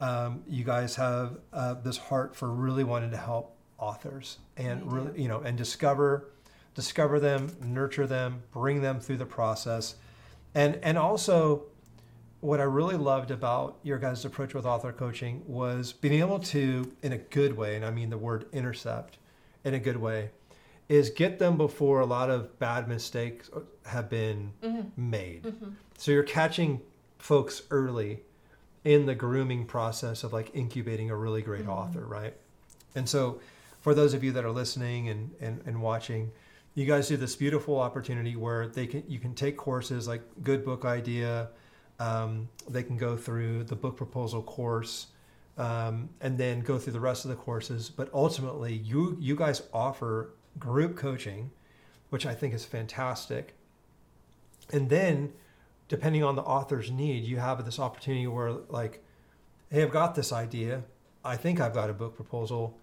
[0.00, 5.20] Um, you guys have uh, this heart for really wanting to help authors and really,
[5.20, 6.30] you know, and discover,
[6.74, 9.96] discover them, nurture them, bring them through the process,
[10.54, 11.64] and and also,
[12.40, 16.92] what I really loved about your guys' approach with author coaching was being able to,
[17.02, 19.18] in a good way, and I mean the word intercept,
[19.64, 20.30] in a good way,
[20.88, 23.50] is get them before a lot of bad mistakes
[23.86, 24.90] have been Mhm.
[24.96, 25.42] made.
[25.42, 25.74] Mhm.
[25.98, 26.80] So you're catching
[27.18, 28.22] folks early
[28.84, 31.70] in the grooming process of like incubating a really great Mhm.
[31.76, 32.36] author, right?
[32.94, 33.40] And so
[33.80, 36.30] for those of you that are listening and, and, and watching,
[36.74, 40.64] you guys do this beautiful opportunity where they can you can take courses like Good
[40.64, 41.48] Book Idea,
[41.98, 45.06] um, they can go through the book proposal course,
[45.56, 47.88] um, and then go through the rest of the courses.
[47.88, 51.50] But ultimately, you you guys offer group coaching,
[52.10, 53.54] which I think is fantastic.
[54.72, 55.32] And then,
[55.88, 59.02] depending on the author's need, you have this opportunity where, like,
[59.70, 60.82] hey, I've got this idea.
[61.24, 62.78] I think I've got a book proposal,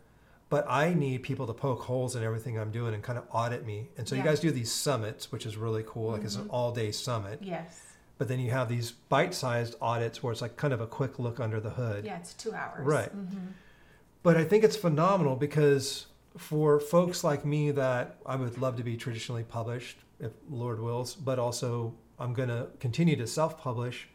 [0.49, 3.65] but I need people to poke holes in everything I'm doing and kind of audit
[3.65, 3.89] me.
[3.97, 6.11] And so you guys do these summits, which is really cool.
[6.11, 6.49] Like it's an Mhm.
[6.53, 7.39] all day summit.
[7.41, 7.82] Yes.
[8.17, 11.17] But then you have these bite sized audits where it's like kind of a quick
[11.19, 12.05] look under the hood.
[12.05, 12.86] Yeah, it's two hours.
[12.86, 13.09] Right.
[13.09, 13.47] hmm
[14.21, 16.05] But I think it's phenomenal because
[16.38, 21.15] for folks like me that I would love to be traditionally published, if Lord wills,
[21.15, 24.07] but also I'm going to continue to self-publish.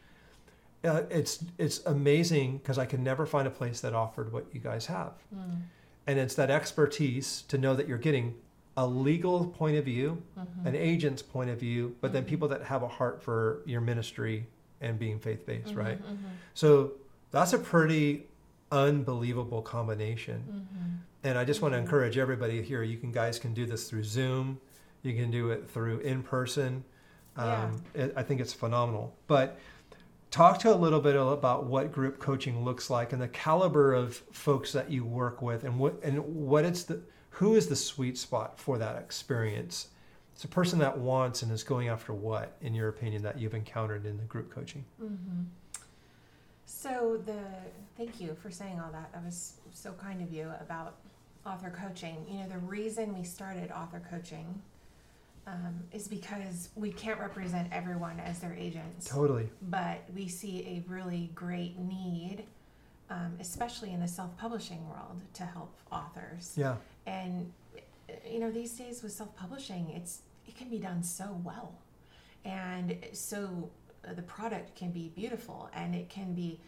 [0.85, 4.61] Uh, it's it's amazing because I can never find a place that offered what you
[4.61, 5.62] guys have, Mm.
[6.07, 8.37] and it's that expertise to know that you're getting
[8.77, 10.66] a legal point of view, Mhm.
[10.66, 12.29] an agent's point of view, but then Mhm.
[12.29, 14.47] people that have a heart for your ministry
[14.81, 16.01] and being faith-based, Mhm, right?
[16.01, 16.16] mhm,
[16.55, 16.93] So
[17.33, 18.29] that's a pretty
[18.71, 20.45] unbelievable combination.
[20.51, 20.99] mhm.
[21.25, 21.83] And I just want to Mhm.
[21.83, 22.83] encourage everybody here.
[22.83, 24.61] You can guys can do this through Zoom.
[25.03, 26.85] You can do it through in person.
[27.37, 29.14] Um, it, I think it's phenomenal.
[29.27, 29.59] But
[30.31, 34.16] talk to a little bit about what group coaching looks like and the caliber of
[34.33, 37.01] folks that you work with, and what and what it's the
[37.31, 39.89] who is the sweet spot for that experience.
[40.35, 43.55] It's a person that wants and is going after what, in your opinion, that you've
[43.55, 44.85] encountered in the group coaching.
[45.03, 45.47] Mhm.
[46.79, 47.39] So the
[47.97, 49.11] thank you for saying all that.
[49.14, 50.97] That was so kind of you about
[51.47, 52.27] author coaching.
[52.29, 54.61] You know, the reason we started author coaching
[55.47, 59.49] um, is because we can't represent everyone as their agents, Totally.
[59.71, 62.45] but we see a really great need,
[63.09, 66.53] um, especially in the self-publishing world, to help authors.
[66.55, 66.77] Yeah.
[67.07, 71.73] and uh, you know these days with self-publishing it's it can be done so well
[72.45, 73.71] and so
[74.15, 76.61] the product can be beautiful and it can be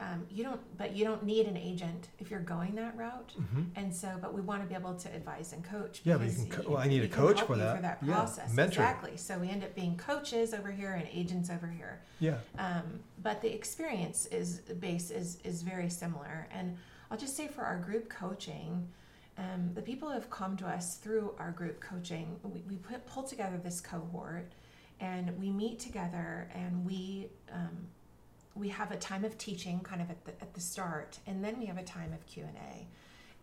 [0.00, 3.32] um, you don't but you don't need an agent if you're going that route.
[3.52, 6.28] Hmm and so but we want to be able to advise and coach Yeah, but
[6.28, 7.76] you can co- y- well, I need a coach for that.
[7.76, 8.56] for that Yeah, process.
[8.56, 9.16] exactly.
[9.16, 12.00] So we end up being coaches over here and agents over here.
[12.20, 12.36] Yeah.
[12.58, 16.46] um, but the experience is base is is very similar.
[16.52, 16.76] And
[17.10, 18.86] i'll just say for our group coaching
[19.38, 23.04] um, the people who have come to us through our group coaching we, we put
[23.06, 24.52] pull together this cohort
[25.00, 27.86] and we meet together and we um,
[28.54, 31.58] we have a time of teaching kind of at the, at the start and then
[31.58, 32.86] we have a time of q&a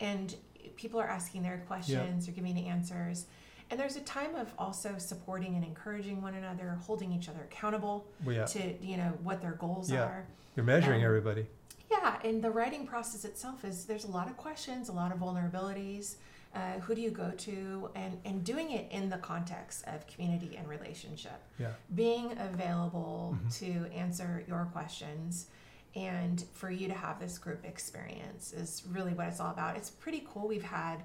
[0.04, 0.36] and
[0.76, 3.26] people are asking their questions or giving answers
[3.72, 8.06] and there's a time of also supporting and encouraging one another holding each other accountable
[8.26, 8.46] Well, yeah.
[8.46, 10.04] to you know what their goals Yeah.
[10.04, 10.26] are
[10.56, 11.46] You're measuring um, everybody.
[11.90, 15.20] yeah and the writing process itself is there's a lot of questions a lot of
[15.20, 16.16] vulnerabilities
[16.56, 20.56] uh, who do you go to and and doing it in the context of community
[20.58, 21.74] and relationship Yeah.
[21.94, 23.58] being available Mhm.
[23.60, 25.48] to answer your questions
[25.96, 29.90] and for you to have this group experience is really what it's all about it's
[29.90, 31.04] pretty cool we've had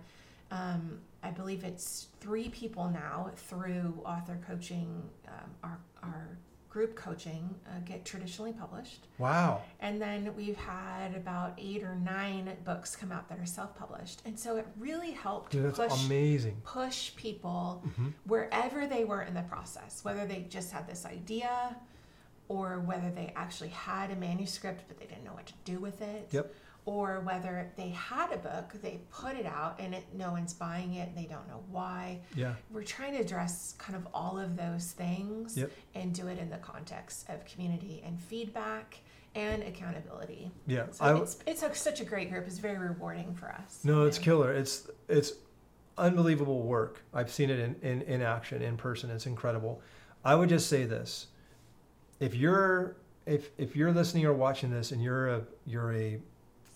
[0.52, 6.38] um, i believe it's three people now through author coaching um, our, our
[6.70, 9.08] group coaching uh, get traditionally published.
[9.18, 9.60] Wow.
[9.80, 14.38] And then we've had about eight or nine books come out that are self-published, and
[14.38, 16.56] so it really helped Dude, that's push amazing.
[16.64, 18.08] push people Mm-hmm.
[18.24, 21.76] wherever they were in the process, whether they just had this idea
[22.48, 26.00] or whether they actually had a manuscript but they didn't know what to do with
[26.02, 26.28] it.
[26.30, 26.54] Yep.
[26.86, 30.94] Or whether they had a book, they put it out and it, no one's buying
[30.94, 32.20] it, they don't know why.
[32.34, 32.54] Yeah.
[32.70, 35.70] We're trying to address kind of all of those things Yep.
[35.94, 38.98] and do it in the context of community and feedback
[39.34, 40.50] and accountability.
[40.66, 40.86] Yeah.
[40.90, 42.46] So I, it's, it's a, such a great group.
[42.46, 43.80] It's very rewarding for us.
[43.84, 44.52] No, it's killer.
[44.52, 45.34] It's it's
[45.98, 47.02] unbelievable work.
[47.12, 49.10] I've seen it in, in, in action, in person.
[49.10, 49.82] It's incredible.
[50.24, 51.28] I would just say this.
[52.18, 56.18] If you're if if you're listening or watching this and you're a you're a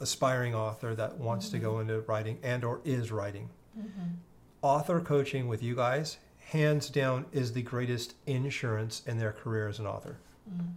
[0.01, 4.17] aspiring author that wants to go into writing and or is writing, Mhm.
[4.63, 6.19] author coaching with you guys,
[6.51, 10.17] hands down, is the greatest insurance in their career as an author.
[10.51, 10.75] Mm.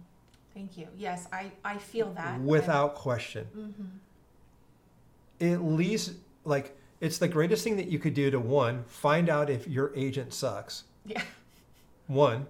[0.54, 0.88] Thank you.
[0.96, 2.40] Yes, I, I feel that.
[2.40, 3.46] Without question.
[3.54, 3.70] hmm
[5.40, 6.14] at least
[6.44, 9.92] like it's the greatest thing that you could do to one find out if your
[9.94, 11.22] agent sucks Yeah.
[12.08, 12.48] one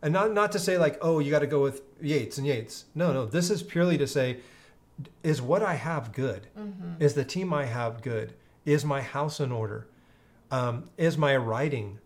[0.00, 2.86] and not not to say like oh you got to go with yates and yates
[2.94, 4.38] no no this is purely to say
[5.22, 6.48] is what i have good?
[6.56, 8.34] Hmm is the team i have good?
[8.64, 9.86] Is my house in order?
[10.50, 11.98] Um, is my writing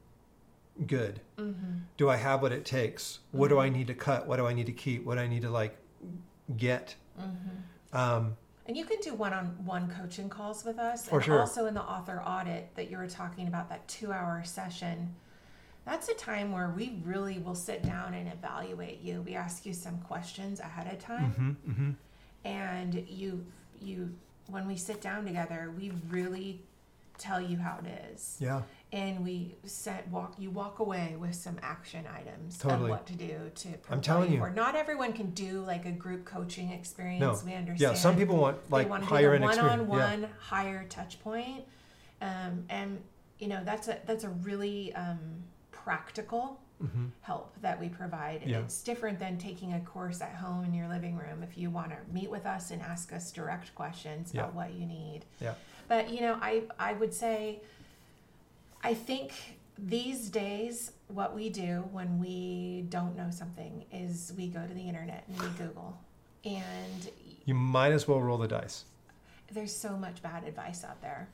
[0.86, 1.20] good?
[1.38, 1.52] Hmm
[1.96, 3.20] do i have what it takes?
[3.30, 4.26] What do i need to cut?
[4.26, 5.04] What do i need to keep?
[5.04, 5.76] What do i need to like
[6.56, 6.94] get?
[7.18, 7.30] Hmm
[7.92, 8.36] um,
[8.66, 11.08] And you can do one-on-one coaching calls with us.
[11.08, 11.40] For and sure.
[11.40, 15.14] Also in the author audit that you were talking about, that two-hour session.
[15.84, 19.20] That's a time where we really will sit down and evaluate you.
[19.22, 21.94] We ask you some questions ahead of time, mhm, mhm.
[22.44, 23.44] And you
[23.80, 24.14] you
[24.48, 26.60] when we sit down together, we really
[27.16, 28.36] tell you how it is.
[28.40, 32.84] yeah and we set walk you walk away with some action items Totally.
[32.84, 34.38] of what to do to I'm telling you.
[34.38, 34.54] forward.
[34.56, 37.32] not everyone can do like a group coaching experience No.
[37.50, 39.88] we understand yeah some people want like want to higher do end the experience yeah.
[39.88, 41.64] one-on-one higher touch point
[42.20, 43.00] um, and
[43.38, 45.18] you know that's a that's a really um,
[45.72, 47.10] practical Mhm.
[47.22, 48.60] help that we provide Yeah.
[48.60, 51.90] it's different than taking a course at home in your living room if you want
[51.90, 54.42] to meet with us and ask us direct questions Yeah.
[54.42, 55.54] about what you need Yeah.
[55.88, 57.60] but you know i i would say
[58.82, 59.32] i think
[59.78, 64.88] these days what we do when we don't know something is we go to the
[64.88, 65.98] internet and we google
[66.44, 67.10] and
[67.46, 68.84] You might as well roll the dice.
[69.52, 71.28] there's so much bad advice out there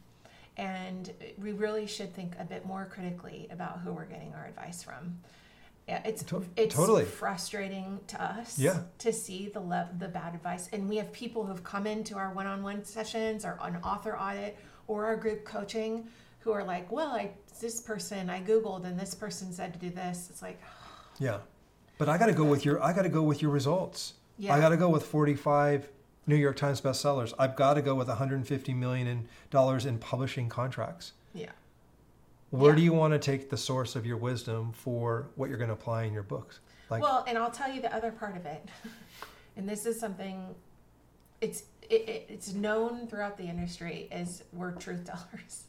[0.57, 4.83] and we really should think a bit more critically about who we're getting our advice
[4.83, 5.19] from
[5.89, 7.05] Yeah, it's To- it's totally.
[7.05, 8.83] frustrating to us Yeah.
[8.99, 12.33] to see the le- the bad advice and we have people who've come into our
[12.33, 16.07] one-on-one sessions or an author audit or our group coaching
[16.41, 17.31] who are like well i
[17.61, 20.61] this person i googled and this person said to do this it's like
[21.19, 21.39] Yeah.
[21.99, 24.15] But I got to go with your I got to go with your results.
[24.39, 25.89] yeah I got to go with 45
[26.27, 27.33] New York Times bestsellers.
[27.39, 31.13] I've got to go with 150 million dollars in publishing contracts.
[31.35, 31.51] yeah
[32.51, 32.77] Where Yeah.
[32.77, 35.75] do you want to take the source of your wisdom for what you're going to
[35.75, 36.61] apply in your books?
[36.91, 38.69] Like well, and I'll tell you the other part of it,
[39.57, 40.55] and this is something.
[41.41, 45.65] It's it, it, it's known throughout the industry as we're truth tellers.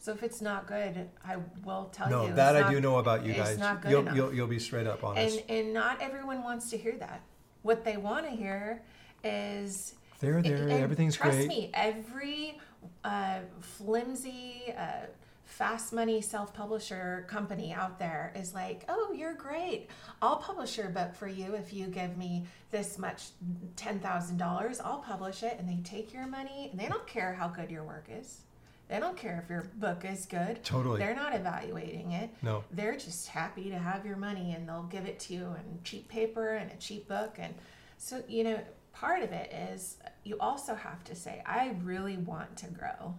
[0.00, 2.34] So if it's not good, I will tell no, you.
[2.34, 3.50] that it's I not- do know about you guys.
[3.50, 3.58] it's guys.
[3.58, 5.42] not good you'll, you'll you'll be straight up honest.
[5.48, 7.20] And and not everyone wants to hear that.
[7.62, 8.82] What they want to hear
[9.24, 11.46] is there, there, everything's trust great.
[11.46, 12.58] Trust me, every
[13.04, 15.06] uh, flimsy, uh,
[15.44, 19.88] fast money self publisher company out there is like, oh, you're great.
[20.20, 23.28] I'll publish your book for you if you give me this much
[23.76, 24.80] $10,000.
[24.84, 25.56] I'll publish it.
[25.58, 28.42] And they take your money and they don't care how good your work is.
[28.88, 30.64] They don't care if your book is good.
[30.64, 30.98] Totally.
[30.98, 32.30] They're not evaluating it.
[32.42, 32.64] No.
[32.70, 36.08] They're just happy to have your money and they'll give it to you in cheap
[36.08, 37.36] paper and a cheap book.
[37.38, 37.54] And
[37.98, 38.60] so, you know,
[39.00, 43.14] part of it is you also have to say, I really want to grow.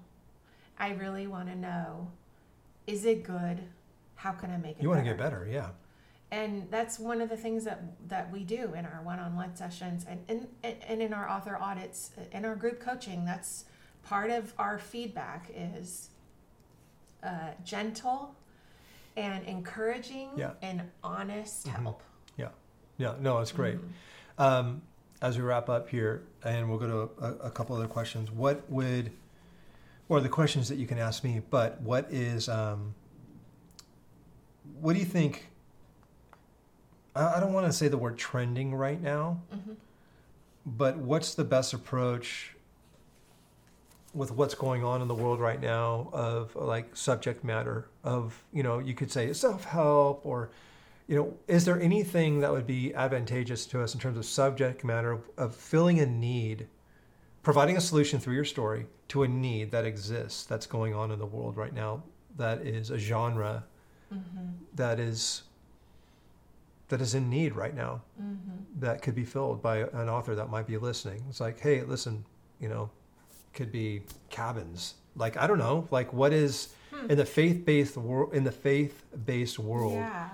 [0.77, 2.11] I really want to know
[2.87, 3.61] is it good?
[4.15, 5.69] How can I make it You want to get better, yeah.
[6.31, 10.19] and that's one of the things that that we do in our one-on-one sessions and
[10.27, 10.47] and,
[10.87, 13.65] and in our author audits in our group coaching that's
[14.03, 16.09] part of our feedback is
[17.23, 18.35] uh, gentle
[19.17, 20.51] and encouraging Yeah.
[20.61, 21.81] and honest Mhm.
[21.83, 22.01] help
[22.37, 22.49] Yeah,
[22.97, 23.15] Yeah.
[23.19, 23.77] no, it's great.
[23.77, 23.89] Mhm.
[24.43, 24.81] Um,
[25.21, 28.31] as we wrap up here, and we'll go to a, a couple other questions.
[28.31, 29.11] What would,
[30.07, 32.93] or the questions that you can ask me, but what is, um,
[34.79, 35.47] what do you think?
[37.15, 39.75] I, I don't want to say the word trending right now, Mhm.
[40.65, 42.55] but what's the best approach
[44.13, 48.63] with what's going on in the world right now of like subject matter of, you
[48.63, 50.49] know, you could say self help or,
[51.09, 54.83] you know, is there anything that would be advantageous to us in terms of subject
[54.83, 56.67] matter of, of filling a need,
[57.41, 61.17] providing a solution through your story to a need that exists that's going on in
[61.17, 62.03] the world right now?
[62.37, 63.63] That is a genre
[64.13, 64.47] Mm-hmm.
[64.73, 65.43] that is
[66.87, 68.79] that is in need right now Mm-hmm.
[68.79, 71.23] that could be filled by an author that might be listening.
[71.29, 72.25] It's like, hey, listen,
[72.59, 72.89] you know,
[73.53, 74.01] could be
[74.31, 74.95] cabins.
[75.15, 77.11] Like I don't know, like what is Hmm.
[77.11, 80.29] in the faith-based world in the faith-based world, Yeah.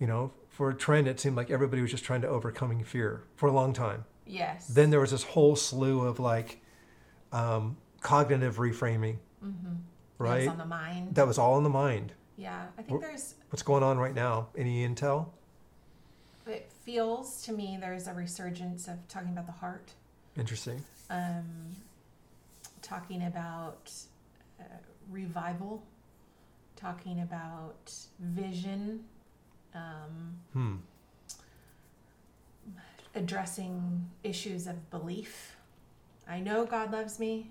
[0.00, 3.22] You know, for a trend it seemed like everybody was just trying to overcoming fear
[3.36, 4.04] for a long time.
[4.26, 4.66] Yes.
[4.66, 6.60] Then there was this whole slew of like
[7.32, 9.74] um, cognitive reframing, mm-hmm.
[10.18, 10.48] right?
[10.48, 11.14] on the mind.
[11.14, 12.12] that was all in the mind.
[12.36, 12.66] yeah.
[12.78, 13.34] I think there's.
[13.50, 14.48] What's going on right now?
[14.56, 15.28] Any intel?
[16.46, 19.92] It feels to me there's a resurgence of talking about the heart.
[20.36, 20.82] Interesting.
[21.10, 21.76] um,
[22.82, 23.92] talking about
[24.60, 24.64] uh,
[25.10, 25.84] revival,
[26.76, 29.04] talking about vision,
[29.74, 30.76] um, Hmm.
[33.14, 35.56] addressing issues of belief.
[36.28, 37.50] I know God loves me,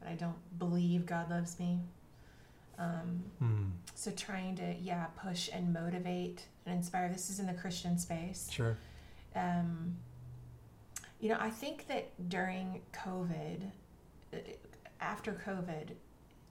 [0.00, 1.80] but I don't believe God loves me.
[2.78, 3.70] Um, Hmm.
[3.94, 7.08] so trying to yeah push and motivate and inspire.
[7.08, 8.48] This is in the Christian space.
[8.50, 8.76] Sure.
[9.36, 9.96] um,
[11.20, 13.70] you know, I think that during COVID,
[14.32, 14.36] uh,
[15.00, 15.90] after COVID,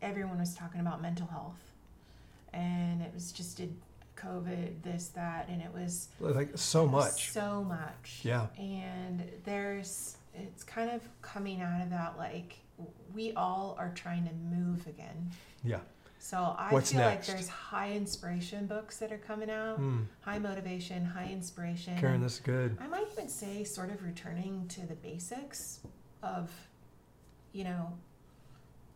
[0.02, 1.72] everyone was talking about mental health,
[2.52, 3.74] and it was just did
[4.26, 7.32] COVID this that, and it was Like so much.
[7.32, 8.48] so much, Yeah.
[8.58, 12.58] And there's it's kind of coming out of that like
[13.14, 15.30] we all are trying to move again.
[15.64, 15.80] Yeah.
[16.18, 17.28] So I What's feel next?
[17.28, 20.04] like there's high inspiration books that are coming out, Hmm.
[20.22, 21.98] high motivation, high inspiration.
[22.00, 22.78] Karen, is good.
[22.80, 25.82] I might even say sort of returning to the basics
[26.24, 26.50] of,
[27.52, 27.94] you know,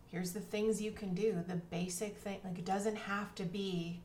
[0.10, 1.44] here's the things you can do.
[1.48, 4.02] The basic thing, like it doesn't have to be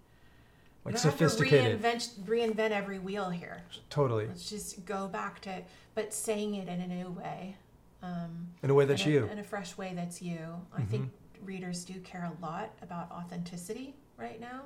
[0.84, 1.80] Like sophisticated.
[1.80, 3.62] Have to reinvent, reinvent every wheel here.
[3.88, 4.26] Totally.
[4.26, 5.62] Let's just go back to,
[5.94, 7.56] but saying it in a new way.
[8.02, 9.24] Um, In a way that's in a, you.
[9.26, 10.40] In a fresh way that's you.
[10.76, 11.08] I think
[11.44, 14.62] readers do care a lot about authenticity right now.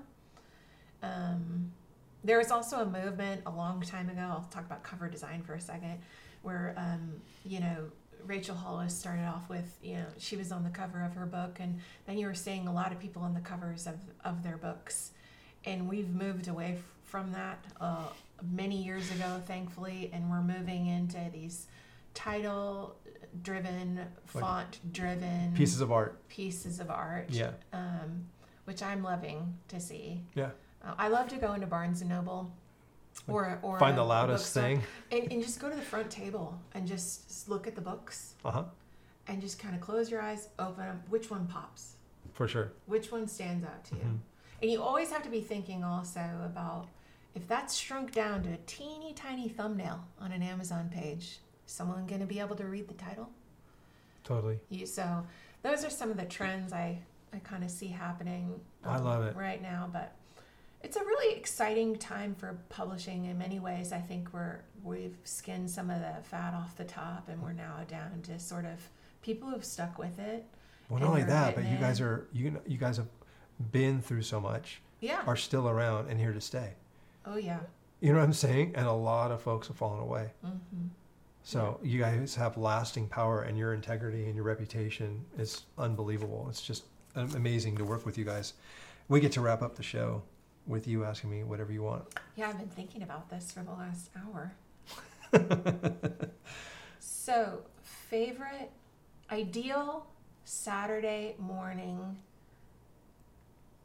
[1.03, 1.73] Um,
[2.25, 4.21] there was also a movement a long time ago.
[4.23, 5.99] I'll talk about cover design for a second,
[6.43, 7.91] where um, you know
[8.25, 11.59] Rachel Hollis started off with you know she was on the cover of her book,
[11.61, 14.57] and then you were seeing a lot of people on the covers of of their
[14.57, 15.13] books,
[15.67, 18.05] and we've moved away f- from that uh,
[18.53, 21.67] many years ago, thankfully, and we're moving into these
[22.15, 22.97] title
[23.43, 23.97] driven,
[24.33, 26.27] Like font driven Pieces of art.
[26.29, 27.51] pieces of art Yeah.
[27.73, 28.27] um,
[28.65, 30.23] which I'm loving to see.
[30.35, 30.51] Yeah.
[30.85, 32.53] Uh, I love to go into Barnes and Noble,
[33.29, 34.83] or or Find the loudest thing.
[35.13, 38.51] and, and just go to the front table and just look at the books Uh
[38.51, 38.65] huh.
[39.29, 41.03] and just kind of close your eyes, open them.
[41.09, 41.97] Which one pops?
[42.33, 42.73] For sure.
[42.87, 44.03] Which one stands out to you?
[44.03, 44.19] Mhm.
[44.63, 46.89] And you always have to be thinking also about
[47.35, 52.21] if that's shrunk down to a teeny tiny thumbnail on an Amazon page, someone going
[52.21, 53.29] to be able to read the title?
[54.25, 54.59] Totally.
[54.71, 55.25] You, so
[55.63, 56.99] those are some of the trends I,
[57.35, 58.59] I kind of see happening.
[58.85, 59.37] I um, love it.
[59.37, 59.89] right now.
[59.93, 60.15] But
[60.83, 63.27] it's a really exciting time for publishing.
[63.27, 67.29] In many ways, I think we're we've skinned some of the fat off the top,
[67.29, 68.89] and we're now down to sort of
[69.21, 70.45] people who've stuck with it.
[70.89, 73.09] Well, not only that, but you guys are you you guys have
[73.73, 75.23] been through so much, Yeah.
[75.27, 76.75] are still around and here to stay.
[77.25, 77.61] oh yeah.
[78.01, 78.73] You know what I'm saying?
[78.77, 80.31] And a lot of folks have fallen away.
[80.43, 80.89] hmm
[81.43, 86.47] So you guys have lasting power, and your integrity and your reputation is unbelievable.
[86.51, 86.85] It's just
[87.15, 88.53] amazing to work with you guys.
[89.09, 90.23] We get to wrap up the show
[90.67, 92.05] with you asking me whatever you want.
[92.35, 94.53] Yeah, I've been thinking about this for the last hour.
[96.99, 98.71] so, favorite,
[99.31, 100.07] ideal
[100.45, 102.17] Saturday morning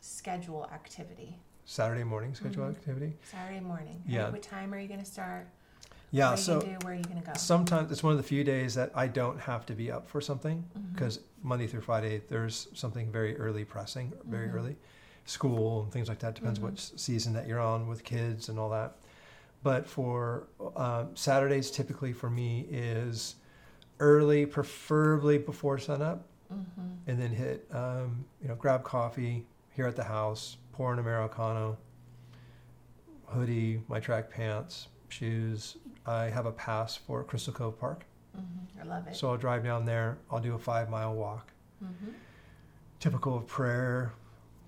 [0.01, 1.37] schedule activity.
[1.65, 2.71] Saturday morning schedule Mhm.
[2.71, 3.13] activity.
[3.23, 4.03] Saturday morning.
[4.05, 4.29] Yeah.
[4.29, 5.47] What time are you going to start?
[6.13, 6.31] Yeah.
[6.31, 6.85] what are So you gonna do?
[6.85, 7.33] Where are you going to go?
[7.37, 10.19] sometimes it's one of the few days that I don't have to be up for
[10.19, 10.91] something Mhm.
[10.93, 14.55] because Monday through Friday there's something very early pressing, very Mhm.
[14.55, 14.75] early,
[15.25, 16.35] school and things like that.
[16.35, 16.63] Depends Mhm.
[16.63, 18.97] which season that you're on with kids and all that.
[19.63, 23.35] But for um, Saturdays, typically for me is
[23.99, 26.97] early, preferably before sunup, Mhm.
[27.07, 31.77] and then hit um, you know grab coffee here at the house, pour an americano,
[33.27, 35.77] hoodie, my track pants, shoes.
[36.05, 38.05] I have a pass for Crystal Cove Park.
[38.37, 38.81] Mhm.
[38.81, 39.15] I love it.
[39.15, 40.17] So I'll drive down there.
[40.29, 41.51] I'll do a five mile walk,
[41.83, 42.13] Mhm.
[42.99, 44.13] typical of prayer,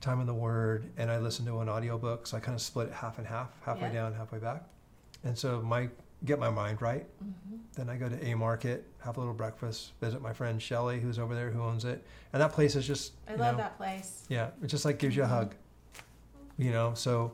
[0.01, 2.27] time in the Word, and I listen to an audiobook.
[2.27, 3.93] So I kind of split it half and half, halfway Yeah.
[3.93, 4.63] down, halfway back.
[5.23, 5.89] And so my
[6.25, 7.05] get my mind right.
[7.23, 7.59] Mhm.
[7.75, 11.17] Then I go to A Market, have a little breakfast, visit my friend Shelly, who's
[11.19, 14.25] over there, who owns it, and that place is just I love know, that place.
[14.29, 15.29] Yeah, it just like gives you a Mhm.
[15.29, 15.55] hug.
[16.57, 17.33] You know, so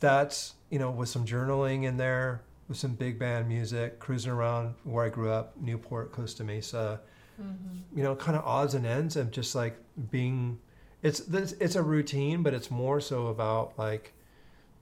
[0.00, 4.74] that's you know with some journaling in there, with some big band music, cruising around
[4.84, 7.00] where I grew up, Newport, Costa Mesa.
[7.40, 7.98] Mm-hmm.
[7.98, 9.76] You know, kind of odds and ends of just like
[10.10, 10.60] being.
[11.02, 14.13] It's this- it's a routine, but it's more so about like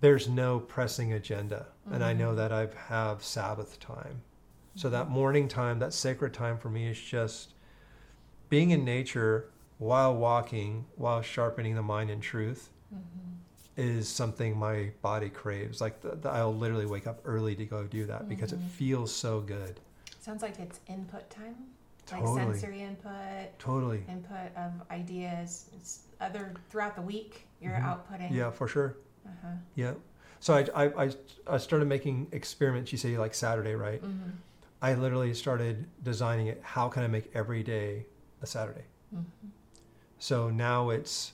[0.02, 2.36] there's no pressing agenda, and I know Mhm.
[2.36, 4.20] that I have Sabbath time.
[4.74, 7.54] So that morning time, that sacred time for me is just
[8.48, 9.48] being in nature
[9.78, 13.80] while walking, while sharpening the mind in truth Mm-hmm.
[13.80, 15.80] is something my body craves.
[15.80, 18.68] Like the, the, I'll literally wake up early to go do that because it Mhm.
[18.70, 19.78] feels so good.
[20.20, 21.54] Sounds like it's input time,
[22.10, 24.04] like sensory input, Totally.
[24.08, 25.70] input of ideas.
[25.76, 27.46] It's other throughout the week.
[27.60, 27.84] You're Mhm.
[27.84, 28.30] outputting.
[28.32, 28.96] Yeah, for sure.
[29.26, 29.48] Uh-huh.
[29.74, 29.94] Yeah.
[30.40, 31.10] So I, I, I,
[31.46, 32.90] I started making experiments.
[32.92, 34.02] You say like Saturday, right?
[34.02, 34.30] Mm-hmm.
[34.80, 36.60] I literally started designing it.
[36.64, 38.06] How can I make every day
[38.42, 38.84] a Saturday?
[39.14, 39.48] Mm-hmm.
[40.18, 41.32] So now it's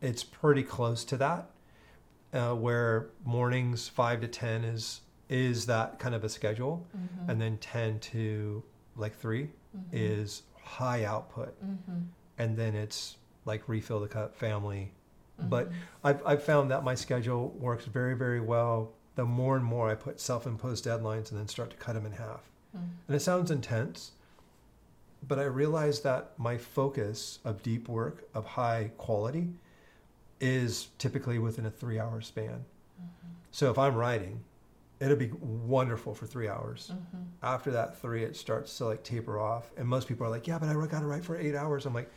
[0.00, 1.50] it's pretty close to that,
[2.32, 7.30] uh, where mornings five to ten is is that kind of a schedule, Mm-hmm.
[7.30, 8.62] and then ten to
[8.96, 9.80] like 3 mm-hmm.
[9.92, 12.02] is high output, Mm-hmm.
[12.38, 14.92] and then it's like refill the cup, family.
[15.40, 15.48] Mm-hmm.
[15.48, 15.70] But
[16.02, 18.92] I've I've found that my schedule works very very well.
[19.16, 22.12] The more and more I put self-imposed deadlines and then start to cut them in
[22.12, 22.42] half,
[22.76, 22.86] Mm-hmm.
[23.06, 24.12] and it sounds intense,
[25.26, 29.48] but I realize that my focus of deep work of high quality
[30.40, 32.64] is typically within a three hour span.
[33.00, 33.28] Mm-hmm.
[33.52, 34.40] So if I'm writing,
[35.00, 36.90] it'll be wonderful for three hours.
[36.92, 37.22] Mm-hmm.
[37.42, 39.70] After that three, it starts to like taper off.
[39.76, 41.86] And most people are like, yeah, but I got to write for eight hours.
[41.86, 42.10] I'm like,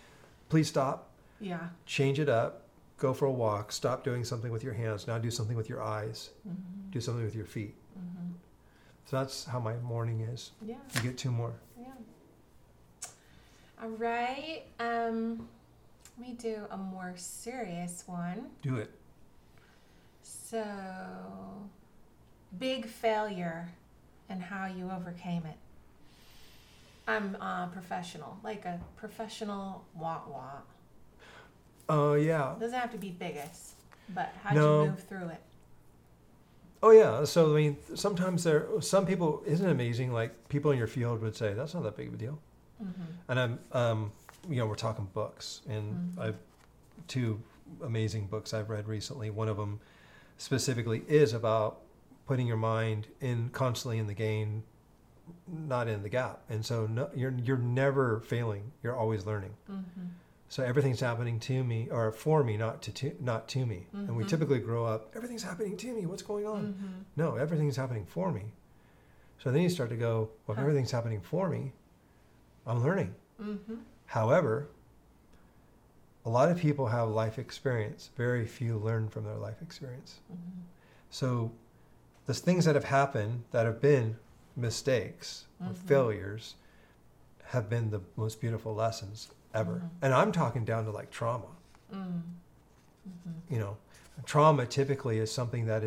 [0.50, 1.60] please stop, Yeah.
[1.86, 2.64] change it up,
[2.98, 5.08] go for a walk, stop doing something with your hands.
[5.08, 6.92] Now do something with your eyes, Mm-hmm.
[6.92, 7.76] do something with your feet.
[7.98, 8.32] Mm-hmm.
[9.06, 10.52] So that's how my morning is.
[10.66, 10.76] Yeah.
[10.96, 11.54] You get two more.
[11.80, 11.88] Yeah.
[13.82, 14.64] All right.
[14.80, 15.48] Um,
[16.18, 18.48] let me do a more serious one.
[18.62, 18.92] Do it.
[20.24, 20.64] So,
[22.58, 23.70] big failure
[24.30, 25.58] and how you overcame it.
[27.08, 30.62] I'm a professional, like a professional wah wah.
[31.90, 32.56] Oh, yeah.
[32.60, 33.76] Doesn't have to be biggest,
[34.14, 34.84] but how'd No.
[34.84, 35.42] you move through it?
[36.84, 37.24] Oh yeah.
[37.26, 40.14] So I mean, sometimes there, some people, isn't it amazing?
[40.14, 42.40] Like people in your field would say, that's not that big of a deal.
[42.84, 43.02] Mm-hmm.
[43.30, 44.12] And I'm, um,
[44.48, 46.22] you know, we're talking books, and Mhm.
[46.22, 46.38] I've
[47.08, 47.42] two
[47.84, 49.30] amazing books I've read recently.
[49.32, 49.80] One of them
[50.38, 51.80] specifically is about
[52.28, 54.62] putting your mind in constantly in the gain,
[55.48, 56.42] not in the gap.
[56.48, 58.72] And so no, you're you're never failing.
[58.84, 59.56] You're always learning.
[59.70, 60.06] Mm-hmm.
[60.50, 63.88] So everything's happening to me or for me, not to, to not to me.
[63.92, 64.28] And we Mhm.
[64.30, 66.06] typically grow up, everything's happening to me.
[66.06, 66.64] What's going on?
[66.74, 67.02] Mm-hmm.
[67.18, 68.54] No, everything's happening for me.
[69.40, 71.74] So then you start to go, well, if everything's happening for me,
[72.66, 73.14] I'm learning.
[73.42, 73.76] Mm-hmm.
[74.08, 74.70] However,
[76.26, 78.10] a lot of people have life experience.
[78.16, 80.20] Very few learn from their life experience.
[80.32, 80.62] Mm-hmm.
[81.10, 81.52] So
[82.26, 84.18] the things that have happened that have been
[84.56, 85.76] mistakes or Mhm.
[85.76, 86.56] failures
[87.46, 89.82] have been the most beautiful lessons ever.
[89.84, 89.90] Mhm.
[90.02, 91.48] And I'm talking down to like trauma.
[91.94, 92.20] Mm-hmm.
[93.10, 93.54] Mm-hmm.
[93.54, 93.78] You know,
[94.26, 95.84] trauma typically is something that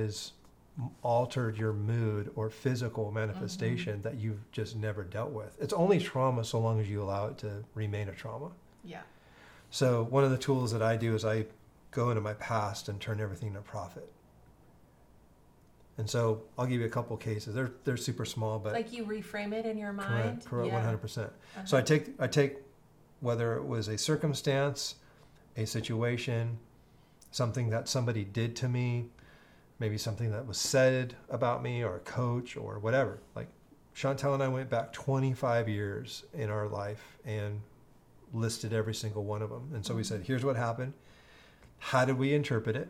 [0.79, 5.57] m- altered your mood or physical manifestation that you've just never dealt with.
[5.61, 8.51] It's only trauma so long as you allow it to remain a trauma.
[8.85, 9.03] Yeah.
[9.71, 11.47] So one of the tools that I do is I
[11.91, 14.11] go into my past and turn everything into profit.
[15.99, 17.55] And so I'll give you a couple cases.
[17.55, 20.09] They're they're super small, but like you reframe it in your mind.
[20.09, 20.75] correct, correct, Yeah.
[20.75, 21.29] one hundred percent.
[21.57, 21.65] Uh-huh.
[21.67, 22.57] So I take I take
[23.21, 24.97] whether it was a circumstance,
[25.57, 26.59] a situation,
[27.31, 29.07] something that somebody did to me,
[29.79, 33.19] maybe something that was said about me or a coach or whatever.
[33.35, 33.49] Like
[33.95, 37.61] Chantel and I went back 25 years in our life and
[38.33, 39.71] listed every single one of them.
[39.75, 40.93] And so we said, here's what happened.
[41.79, 42.89] How did we interpret it?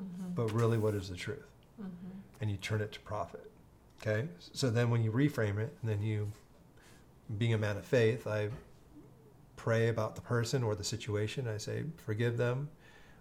[0.00, 0.34] Mhm.
[0.34, 1.44] But really, what is the truth?
[1.80, 1.86] Mhm.
[2.40, 3.50] and you turn it to profit.
[4.00, 4.28] Okay?
[4.52, 6.30] So then when you reframe it, and then you,
[7.36, 8.50] being a man of faith, I
[9.58, 11.46] pray about the person or the situation.
[11.46, 12.70] I say, forgive them.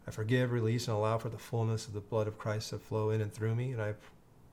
[0.08, 3.10] I forgive, release, and allow for the fullness of the blood of Christ to flow
[3.10, 3.74] in and through me.
[3.74, 3.94] And I,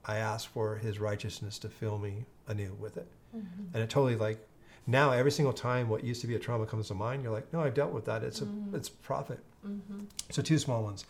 [0.03, 3.07] I ask for his righteousness to fill me anew with it.
[3.33, 3.43] Mhm.
[3.73, 4.45] And it totally like,
[4.85, 7.51] now every single time what used to be a trauma comes to mind, you're like,
[7.53, 8.21] no, I've dealt with that.
[8.23, 8.73] It's a, Mhm.
[8.73, 9.39] it's profit.
[9.65, 10.07] Mhm.
[10.29, 11.05] So two small ones.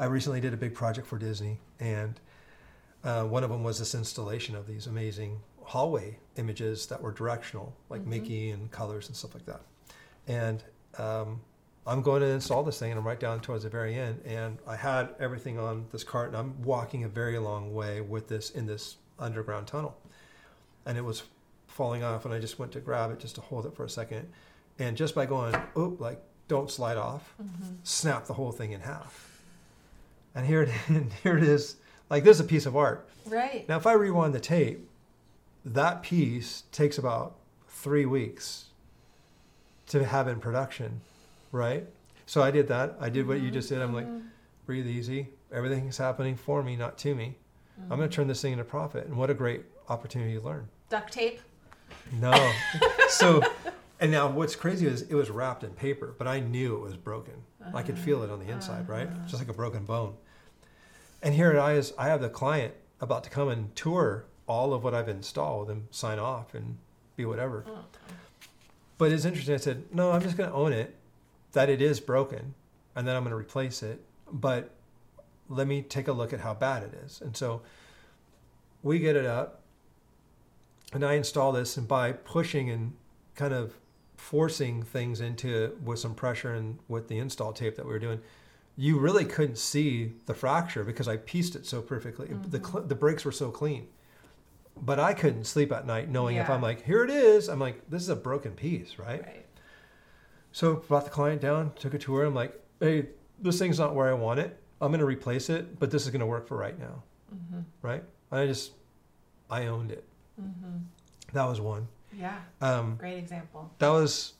[0.00, 2.18] I recently did a big project for Disney, and
[3.04, 7.74] uh, one of them was this installation of these amazing hallway images that were directional,
[7.90, 8.06] like Mhm.
[8.06, 9.60] Mickey and colors and stuff like that.
[10.28, 10.62] And
[10.98, 11.40] um,
[11.86, 14.58] I'm going to install this thing, and I'm right down towards the very end, and
[14.66, 18.50] I had everything on this cart, and I'm walking a very long way with this
[18.50, 19.96] in this underground tunnel,
[20.86, 21.24] and it was
[21.66, 23.90] falling off, and I just went to grab it just to hold it for a
[23.90, 24.28] second,
[24.78, 27.76] and just by going, oop, like don't slide off, Mhm.
[27.82, 29.42] snap the whole thing in half.
[30.34, 30.68] And here it,
[31.22, 31.76] here it is,
[32.10, 33.08] Like this is a piece of art.
[33.26, 33.66] Right.
[33.68, 34.88] Now, if I rewind the tape,
[35.64, 38.66] that piece takes about three weeks
[39.88, 41.00] to have in production,
[41.52, 41.86] right?
[42.26, 42.96] So I did that.
[43.00, 43.80] I did what you just did.
[43.82, 44.26] I'm like, Mm-hmm.
[44.66, 45.28] breathe easy.
[45.52, 47.36] Everything's happening for me, not to me.
[47.76, 47.96] I'm Mm-hmm.
[47.96, 49.06] going to turn this thing into profit.
[49.06, 50.68] And what a great opportunity to learn.
[50.88, 51.40] Duct tape.
[52.12, 52.52] No.
[53.08, 53.42] so,
[54.00, 56.96] and now what's crazy is it was wrapped in paper, but I knew it was
[56.96, 57.34] broken.
[57.72, 59.08] I could feel it on the inside, right?
[59.26, 60.14] Just like a broken bone.
[61.22, 64.84] And here I is, I have the client about to come and tour all of
[64.84, 66.76] what I've installed and sign off and
[67.16, 67.64] be whatever.
[67.66, 67.84] Oh,
[68.98, 69.54] But it's interesting.
[69.54, 70.94] I said, no, I'm just going to own it
[71.52, 72.54] that it is broken
[72.96, 74.00] and then I'm going to replace it.
[74.30, 74.70] But
[75.48, 77.20] let me take a look at how bad it is.
[77.20, 77.62] And so
[78.82, 79.60] we get it up
[80.92, 82.92] and I install this, and by pushing and
[83.34, 83.74] kind of
[84.16, 87.98] forcing things into it with some pressure and with the install tape that we were
[87.98, 88.20] doing,
[88.76, 92.28] you really couldn't see the fracture because I pieced it so perfectly.
[92.28, 92.64] The, mm-hmm.
[92.64, 93.88] cl- the breaks were so clean.
[94.76, 97.88] But I couldn't sleep at night knowing if I'm like, here it is, I'm like,
[97.88, 99.22] this is a broken piece, right?
[99.22, 99.46] Right.
[100.52, 102.24] So brought the client down, took a tour.
[102.24, 103.06] I'm like, hey,
[103.40, 104.60] this thing's not where I want it.
[104.80, 107.02] I'm going to replace it, but this is going to work for right now,
[107.34, 107.60] Mm-hmm.
[107.82, 108.04] right?
[108.30, 108.72] I just,
[109.50, 110.04] I owned it.
[110.40, 110.78] Mm-hmm.
[111.32, 111.88] That was one.
[112.16, 112.36] Yeah.
[112.60, 113.70] Um, Great example.
[113.78, 114.34] that was,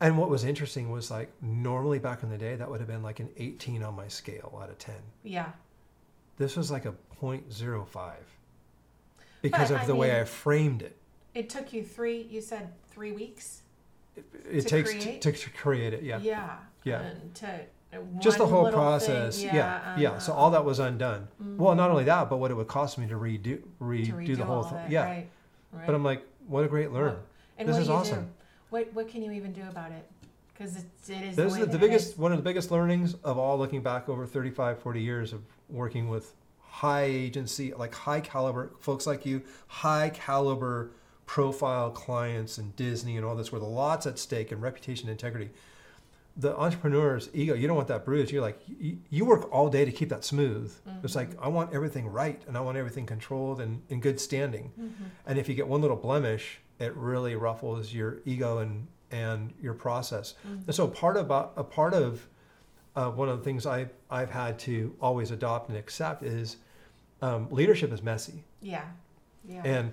[0.00, 3.02] and what was interesting was like normally back in the day that would have been
[3.02, 4.94] like an 18 on my scale out of 10.
[5.24, 5.50] Yeah.
[6.36, 8.12] This was like a 0.05
[9.42, 10.96] because But, of I the way mean- I framed it.
[11.34, 12.22] It took you three.
[12.22, 13.62] You said three weeks.
[14.16, 15.22] It, it To takes create?
[15.22, 16.18] To, to create it, yeah.
[16.20, 16.56] Yeah.
[16.84, 17.00] Yeah.
[17.02, 17.60] And to
[18.18, 19.98] Just the one whole little process, Thing, yeah, yeah.
[19.98, 20.08] yeah.
[20.10, 20.18] Uh-huh.
[20.18, 21.28] So all that was undone.
[21.40, 21.58] Mm-hmm.
[21.58, 24.36] Well, not only that, but what it would cost me to redo to redo redo
[24.36, 24.78] the whole all thing.
[24.78, 25.04] that, Yeah.
[25.04, 25.28] Right.
[25.72, 25.86] Right.
[25.86, 27.16] But I'm like, what a great learn.
[27.58, 28.24] And This what is do you awesome.
[28.24, 28.30] do?
[28.70, 30.04] What What can you even do about it?
[30.52, 31.36] Because it is.
[31.36, 34.08] This the, is the it biggest, one of the biggest learnings of all looking back
[34.08, 36.34] over 35, 40 years of working with
[36.68, 40.90] high agency, like high caliber folks like you, high caliber
[41.26, 45.50] profile clients and Disney and all this, where the lots at stake and reputation integrity.
[46.36, 48.30] The entrepreneur's ego, you don't want that bruised.
[48.30, 50.72] You're like, you, you work all day to keep that smooth.
[51.02, 54.70] It's like, I want everything right and I want everything controlled and in good standing.
[54.80, 55.04] Mm-hmm.
[55.26, 59.74] And if you get one little blemish, it really ruffles your ego and, and your
[59.74, 60.34] process.
[60.44, 62.28] And so part about a part of
[62.96, 66.56] uh, one of the things I I've had to always adopt and accept is
[67.22, 68.84] um, leadership is messy, Yeah.
[69.48, 69.62] Yeah.
[69.64, 69.92] and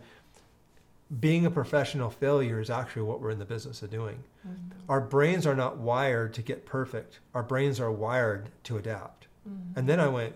[1.19, 4.23] being a professional failure is actually what we're in the business of doing.
[4.47, 4.53] Mhm.
[4.89, 7.19] Our brains are not wired to get perfect.
[7.33, 9.27] Our brains are wired to adapt.
[9.47, 9.77] Mhm.
[9.77, 10.35] And then I went,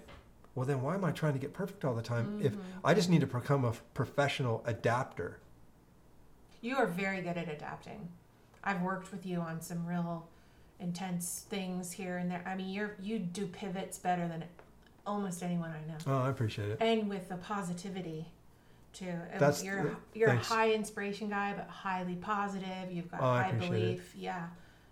[0.56, 2.40] well, then why am I trying to get perfect all the time?
[2.42, 2.60] If Mhm.
[2.84, 5.38] I just need to become a professional adapter.
[6.62, 8.10] You are very good at adapting.
[8.64, 10.28] I've worked with you on some real
[10.80, 12.44] intense things here and there.
[12.46, 14.44] I mean, you're you do pivots better than
[15.06, 16.78] almost anyone I know, Oh, I appreciate it.
[16.82, 18.28] and with the positivity
[18.94, 19.06] too.
[19.06, 20.50] And That's- you're you're thanks.
[20.50, 22.92] a high inspiration guy, but highly positive.
[22.92, 23.72] You've got Oh, high appreciate it.
[23.72, 24.14] belief.
[24.16, 24.50] Yeah, it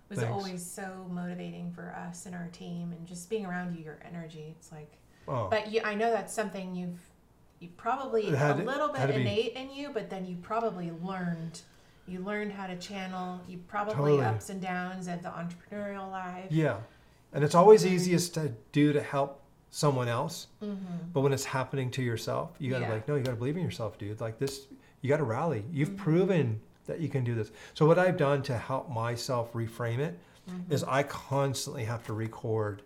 [0.10, 0.32] was Thanks.
[0.34, 4.56] always so motivating for us and our team, and just being around you, your energy.
[4.60, 4.92] It's like,
[5.28, 7.00] Oh, but you, I know that's something you've
[7.60, 10.92] you probably had a little bit to be- innate in you, but then you probably
[10.92, 11.62] learned.
[12.08, 13.42] You learned how to channel.
[13.48, 14.26] You probably Totally.
[14.26, 16.46] ups and downs of the entrepreneurial life.
[16.52, 16.78] yeah.
[17.34, 20.48] And it's always easiest to do to help someone else.
[20.64, 20.86] Mm-hmm.
[21.14, 22.94] But when it's happening to yourself, you got to Yeah.
[22.94, 24.22] like, no, you got to believe in yourself, dude.
[24.22, 24.68] Like this,
[25.02, 25.66] you got to rally.
[25.72, 25.98] You've Mhm.
[25.98, 27.52] proven that you can do this.
[27.74, 30.18] So what I've done to help myself reframe it
[30.50, 30.72] Mm-hmm.
[30.72, 32.82] is I constantly have to record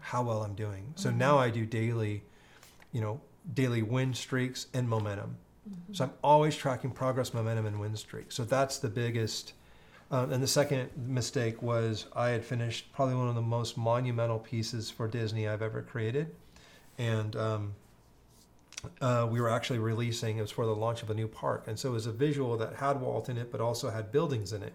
[0.00, 0.92] how well I'm doing.
[0.96, 2.24] So now I do daily,
[2.90, 3.20] you know,
[3.54, 5.36] daily win streaks and momentum.
[5.68, 5.94] Mm-hmm.
[5.94, 8.32] So I'm always tracking progress, momentum, and win streak.
[8.32, 9.54] So that's the biggest.
[10.10, 14.38] Um, and the second mistake was I had finished probably one of the most monumental
[14.38, 16.34] pieces for Disney I've ever created,
[16.96, 17.74] and um,
[19.00, 20.38] uh, we were actually releasing.
[20.38, 22.56] It was for the launch of a new park, and so it was a visual
[22.58, 24.74] that had Walt in it, but also had buildings in it,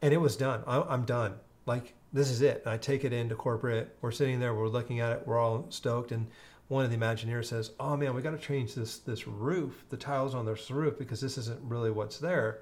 [0.00, 0.62] and it was done.
[0.66, 1.34] I, I'm done.
[1.66, 2.62] Like this is it.
[2.64, 3.96] And I take it into corporate.
[4.00, 4.54] We're sitting there.
[4.54, 5.22] We're looking at it.
[5.26, 6.26] We're all stoked, and
[6.70, 9.96] one of the Imagineers says, "Oh man, we got to change this this roof, the
[9.96, 12.60] tiles on this roof, because this isn't really what's there."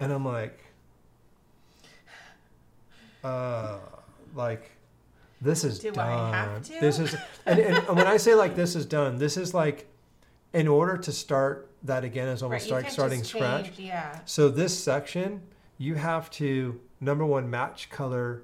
[0.00, 0.58] And I'm like,
[3.22, 3.78] uh,
[4.34, 4.70] like,
[5.40, 6.32] this is Do I done.
[6.34, 6.80] have to?
[6.80, 7.14] This is,
[7.46, 9.86] and, and when I say like this is done, this is like,
[10.52, 13.66] in order to start that again is almost Right, like starting scratch.
[13.66, 14.20] change- Yeah.
[14.24, 15.42] So this section,
[15.78, 18.42] you have to number one match color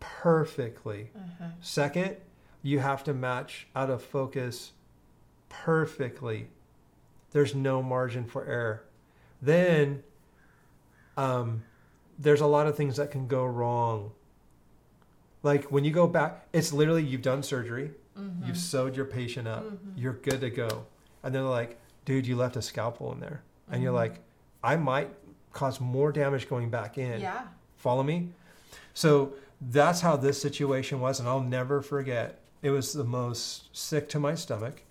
[0.00, 1.10] perfectly.
[1.16, 1.44] Uh-huh.
[1.60, 2.16] Second,
[2.62, 4.72] you have to match out of focus
[5.48, 6.48] perfectly.
[7.32, 8.82] There's no margin for error.
[9.40, 10.02] Then
[11.16, 11.62] um,
[12.18, 14.12] there's a lot of things that can go wrong.
[15.42, 18.46] Like when you go back, it's literally you've done surgery, Mhm.
[18.46, 19.64] You've sewed your patient up.
[19.64, 19.78] Mhm.
[19.96, 20.84] You're good to go.
[21.22, 23.42] And they're like, dude, you left a scalpel in there.
[23.70, 23.96] And you're Mhm.
[23.96, 24.20] like,
[24.62, 25.14] I might
[25.52, 27.20] cause more damage going back in.
[27.20, 27.46] yeah.
[27.76, 28.30] Follow me?
[28.92, 31.18] So that's how this situation was.
[31.20, 32.39] And I'll never forget.
[32.62, 34.82] It was the most sick to my stomach.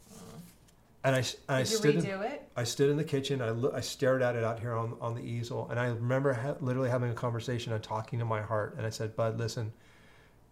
[1.04, 2.50] And I, and I stood in, it?
[2.58, 3.42] I stood in the kitchen.
[3.42, 5.68] I, loo- I stared at it out here on, on the easel.
[5.70, 8.76] And I remember ha- literally having a conversation and talking to my heart.
[8.78, 9.72] And I said, Bud, listen,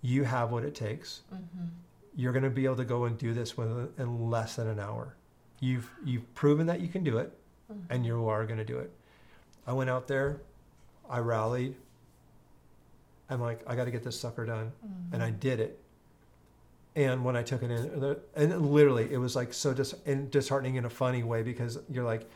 [0.01, 1.21] you have what it takes.
[1.33, 1.65] Mm-hmm.
[2.15, 4.79] You're going to be able to go and do this within in less than an
[4.79, 5.15] hour.
[5.59, 7.33] You've, you've proven that you can do it
[7.69, 7.91] Mm-hmm.
[7.93, 8.89] and you are going to do it.
[9.67, 10.39] I went out there.
[11.09, 11.75] I rallied.
[13.29, 14.71] I'm like, I got to get this sucker done.
[15.11, 15.77] And I did it.
[16.97, 20.77] And when I took it in, and literally, it was like so dis- and disheartening
[20.77, 22.27] in a funny way because you're like,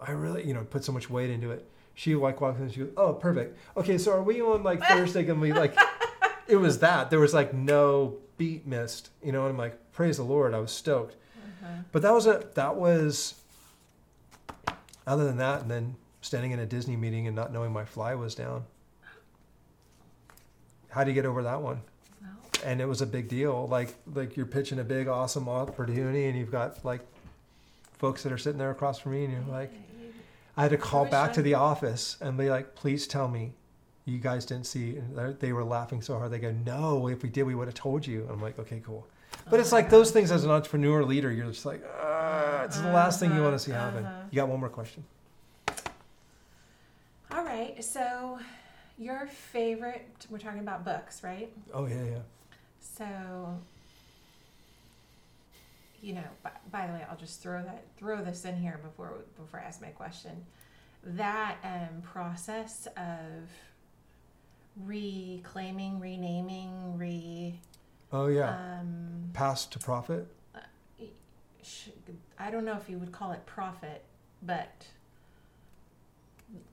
[0.00, 1.68] I really, you know, put so much weight into it.
[1.94, 3.58] She like walks in and she goes, Oh, perfect.
[3.76, 5.24] Okay, so are we on like Thursday?
[5.24, 5.76] Gonna like,
[6.46, 7.10] it was that.
[7.10, 10.60] There was like no beat missed, you know, and I'm like, praise the Lord, I
[10.60, 11.16] was stoked.
[11.36, 11.82] Uh-huh.
[11.90, 13.34] But that was a, that was,
[15.08, 18.14] other than that, and then standing in a Disney meeting and not knowing my fly
[18.14, 18.62] was down.
[20.90, 21.80] How do you get over that one?
[22.64, 23.66] And it was a big deal.
[23.68, 27.00] Like like you're pitching a big awesome opportunity, and you've got like
[27.98, 29.72] folks that are sitting there across from me, and you're like,
[30.56, 33.52] I had to call back to the office and be like, please tell me,
[34.04, 34.96] you guys didn't see.
[34.96, 36.30] And they're- were laughing so hard.
[36.32, 38.26] They go, no, if we did, we would have told you.
[38.30, 39.06] I'm like, okay, cool.
[39.50, 42.78] But Oh it's like those things as an entrepreneur leader, you're just like, ah, it's
[42.78, 44.04] the last thing you want to see happen.
[44.04, 44.22] Uh-huh.
[44.30, 45.04] You got one more question.
[47.30, 47.82] All right.
[47.84, 48.38] So,
[48.98, 50.26] your favorite?
[50.30, 51.50] We're talking about books, right?
[51.72, 52.18] Oh yeah, yeah.
[52.80, 53.06] So,
[56.00, 59.14] you know, by, by the way, I'll just throw that throw this in here before
[59.40, 60.44] before I ask my question.
[61.04, 63.48] That um, process of
[64.84, 67.58] reclaiming, renaming, re
[68.12, 68.78] Oh yeah.
[68.80, 70.26] um, Past to profit.
[72.40, 74.04] I don't know if you would call it profit,
[74.42, 74.86] but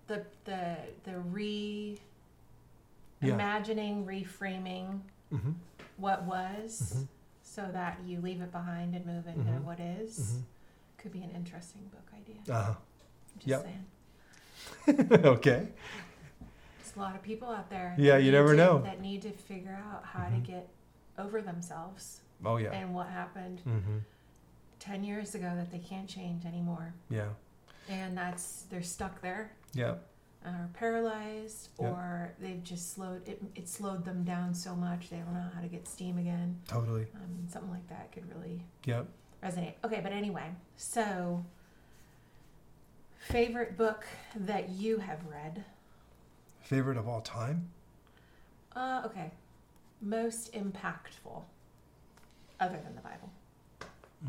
[0.07, 1.99] the the the re
[3.21, 3.33] Yeah.
[3.33, 4.99] imagining, reframing
[5.33, 5.51] Mm-hmm.
[5.97, 7.07] What was Mhm.
[7.43, 9.63] so that you leave it behind and move into Mhm.
[9.63, 10.19] what is.
[10.19, 10.41] Mm-hmm.
[10.97, 12.41] could be an interesting book idea.
[12.51, 12.71] Uh-huh.
[12.73, 13.61] I'm just yep.
[13.63, 15.11] saying.
[15.25, 15.67] okay.
[16.79, 17.93] There's a lot of people out there.
[17.99, 18.81] Yeah, you never to- know.
[18.81, 20.67] That need to figure out how to get
[21.19, 22.71] over themselves Oh yeah.
[22.71, 23.99] and what happened Mm-hmm.
[24.79, 26.93] 10 years ago that they can't change anymore.
[27.09, 27.29] Yeah.
[27.87, 29.95] And that's, they're stuck there Yeah.
[30.45, 31.89] Or paralyzed Yeah.
[31.89, 35.61] or they've just slowed, it, it slowed them down so much they don't know how
[35.61, 36.59] to get steam again.
[36.67, 37.07] Totally.
[37.15, 39.07] Um, something like that could really Yep.
[39.43, 39.73] resonate.
[39.83, 41.43] Okay, but anyway, so
[43.17, 45.63] favorite book that you have read?
[46.61, 47.69] Favorite of all time?
[48.75, 49.31] Uh, okay,
[50.01, 51.41] most impactful,
[52.59, 53.29] other than the Bible.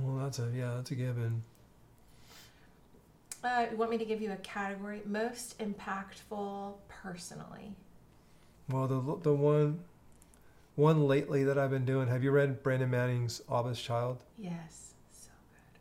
[0.00, 1.42] Well, that's a yeah, that's a given.
[3.44, 5.02] Uh, you want me to give you a category?
[5.04, 7.74] Most impactful personally.
[8.68, 9.80] Well, the the one
[10.74, 12.08] one lately that I've been doing.
[12.08, 14.18] Have you read Brennan Manning's Abba's Child?
[14.38, 15.80] Yes, so good.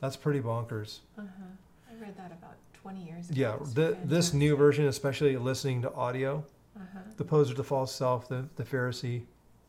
[0.00, 1.00] That's pretty bonkers.
[1.18, 1.90] Uh huh.
[1.90, 3.38] I read that about twenty years ago.
[3.40, 6.44] Yeah, the, this new version, especially listening to audio,
[6.76, 6.98] Uh huh.
[7.18, 9.22] the poser, the false self, the the Pharisee,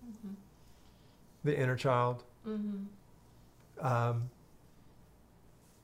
[0.06, 0.36] Mhm.
[1.44, 2.24] the inner child.
[2.48, 2.86] Mhm.
[3.82, 4.30] Um,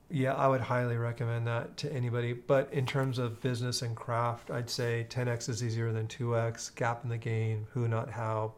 [0.09, 2.33] yeah, I would highly recommend that to anybody.
[2.33, 6.75] But in terms of business and craft, I'd say 10x is easier than 2x.
[6.75, 8.53] Gap and the Gain, Who Not How.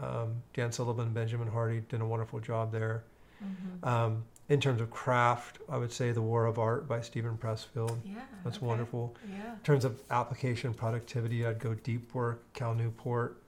[0.00, 3.04] Um, Dan Sullivan, Benjamin Hardy did a wonderful job there.
[3.44, 3.86] Mhm.
[3.86, 7.98] Um, in terms of craft, I would say The War of Art by Steven Pressfield.
[8.04, 8.20] Yeah.
[8.44, 8.66] That's okay.
[8.66, 9.14] wonderful.
[9.30, 9.52] Yeah.
[9.54, 13.42] In terms of application productivity, I'd go Deep Work, Cal Newport.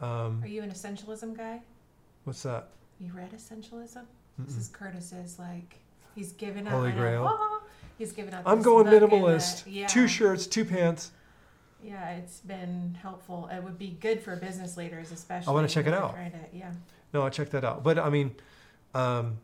[0.00, 1.60] Um, Are you an essentialism guy?
[2.24, 2.68] what's that?
[2.98, 4.04] You read essentialism?
[4.38, 4.58] This Mm-mm.
[4.58, 5.76] is Curtis's like
[6.16, 6.72] he's given out.
[6.72, 7.26] Holy I know, Grail.
[7.28, 7.60] ah,
[7.98, 8.42] he's given out.
[8.44, 9.62] I'm this going book and, uh, minimalist.
[9.66, 11.12] yeah, Two shirts, two pants.
[11.84, 13.48] yeah, it's been helpful.
[13.52, 15.48] It would be good for business leaders, especially.
[15.50, 16.14] I wanna check it who are out.
[16.14, 16.72] Trying to, yeah.
[17.12, 17.84] No, I checked that out.
[17.84, 18.34] But I mean,
[18.94, 19.38] um,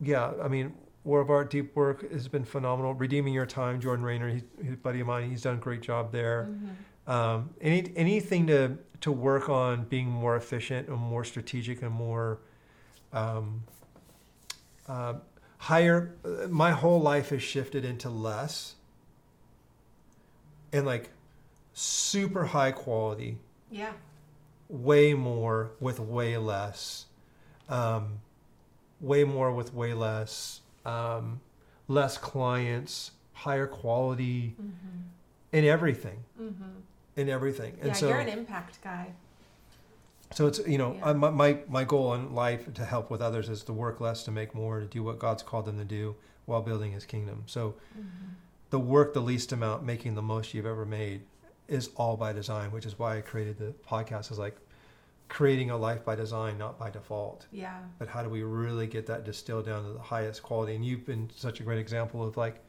[0.00, 2.94] yeah, I mean, War of Art, Deep Work has been phenomenal.
[2.94, 5.30] Redeeming Your Time, Jordan Raynor, he, he's a buddy of mine.
[5.30, 6.48] He's done a great job there.
[6.50, 7.10] Mhm.
[7.12, 12.40] Um, any anything to to work on being more efficient and more strategic and more
[13.12, 13.62] um,
[14.88, 15.14] uh,
[15.58, 16.14] higher.
[16.24, 18.74] uh, My whole life has shifted into less
[20.72, 21.10] and like
[21.72, 23.38] super high quality
[23.70, 23.92] Yeah.
[24.68, 27.06] way more with way less
[27.68, 28.20] um,
[29.00, 31.40] way more with way less um,
[31.86, 34.98] less clients higher quality Mm-hmm.
[35.52, 36.64] in everything Mm-hmm.
[37.16, 39.12] in everything and Yeah, so you're an impact guy.
[40.32, 41.08] So it's you know Yeah.
[41.08, 44.24] I, my my my goal in life to help with others is to work less
[44.24, 46.16] to make more to do what God's called them to do
[46.46, 47.44] while building His kingdom.
[47.46, 48.04] So Mhm.
[48.70, 51.22] the work the least amount, making the most you've ever made,
[51.66, 52.70] is all by design.
[52.70, 54.30] Which is why I created the podcast.
[54.30, 54.56] Is like
[55.28, 57.46] creating a life by design, not by default.
[57.50, 57.80] Yeah.
[57.98, 60.74] But how do we really get that distilled down to the highest quality?
[60.74, 62.62] And you've been such a great example of like.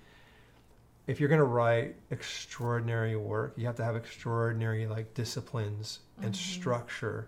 [1.08, 6.34] If you're going to write extraordinary work, you have to have extraordinary like disciplines and
[6.34, 6.38] Mhm.
[6.38, 7.28] structure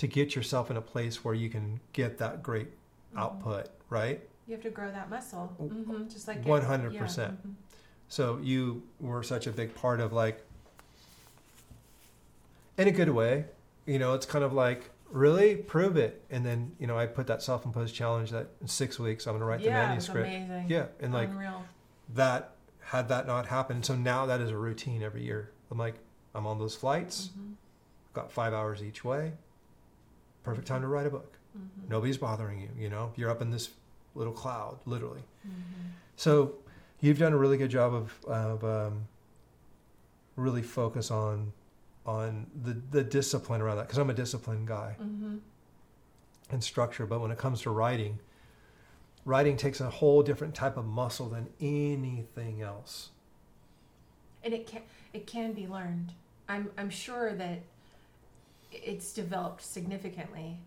[0.00, 2.68] to get yourself in a place where you can get that great
[3.14, 3.18] Mhm.
[3.20, 4.26] output, right?
[4.46, 5.54] You have to grow that muscle.
[5.60, 7.46] W- hmm Just like 100%.
[7.46, 7.52] mhm.
[8.08, 10.42] So you were such a big part of like,
[12.78, 13.44] in a good way,
[13.84, 16.24] you know, it's kind of like, really prove it.
[16.30, 19.32] And then, you know, I put that self imposed challenge that in six weeks I'm
[19.32, 20.28] going to write the yeah, it's manuscript.
[20.28, 20.64] amazing.
[20.68, 20.86] Yeah.
[21.00, 21.64] And like Unreal.
[22.14, 22.52] that,
[22.84, 23.84] had that not happened.
[23.84, 25.50] So now that is a routine every year.
[25.70, 25.96] I'm like,
[26.34, 27.54] I'm on those flights, Mhm.
[28.14, 29.34] got five hours each way.
[30.42, 31.36] Perfect time to write a book.
[31.56, 31.88] Mhm.
[31.88, 33.70] Nobody's bothering you, you know, you're up in this
[34.14, 35.22] little cloud, literally.
[35.46, 35.90] Mhm.
[36.16, 36.54] So
[37.00, 39.08] you've done a really good job of, of um,
[40.36, 41.52] really focus on
[42.06, 45.40] on the, the discipline around that because I'm a disciplined guy Mhm.
[46.50, 47.04] and structure.
[47.06, 48.18] But when it comes to writing,
[49.26, 53.10] writing takes a whole different type of muscle than anything else.
[54.42, 54.82] And it can
[55.12, 56.14] it can be learned.
[56.48, 57.60] I'm I'm sure that
[58.72, 60.58] it's developed significantly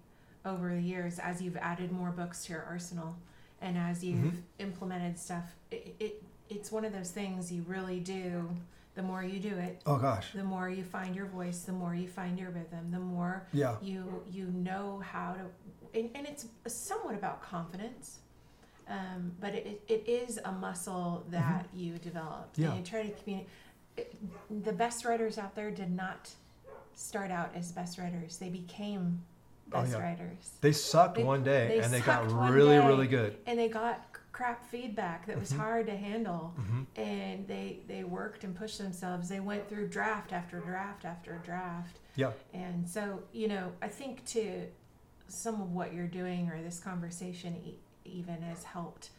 [0.45, 3.15] over the years as you've added more books to your arsenal
[3.61, 4.41] and as you've Mhm.
[4.59, 5.55] implemented stuff.
[5.71, 8.49] It, it it's one of those things you really do.
[8.95, 11.95] The more you do it, Oh gosh, the more you find your voice, the more
[11.95, 16.45] you find your rhythm, the more yeah, you you know how to and, and it's
[16.67, 18.19] somewhat about confidence
[18.89, 22.61] um, but it, it is a muscle that you developed Mm-hmm.
[22.63, 22.69] Yeah.
[22.69, 23.49] and you try to communicate
[24.63, 26.31] the best writers out there did not
[26.95, 28.37] start out as best writers.
[28.37, 29.21] They became
[29.71, 29.99] Oh, best yeah.
[29.99, 30.51] writers.
[30.61, 33.37] They sucked They- one day they and they got really, really good.
[33.47, 35.57] and they got crap feedback that was Mhm.
[35.57, 36.53] hard to handle.
[36.57, 39.29] Hmm and they they worked and pushed themselves.
[39.29, 41.97] They went through draft after draft after draft.
[42.15, 44.67] Yeah, and so, you know, I think to
[45.27, 49.09] some of what you're doing or this conversation e- even has helped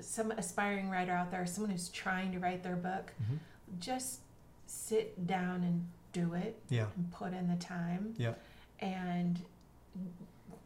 [0.00, 3.36] some aspiring writer out there, someone who's trying to write their book, hmm
[3.80, 4.20] just
[4.66, 8.14] sit down and do it yeah, and put in the time.
[8.16, 8.32] Yeah.
[8.80, 9.38] And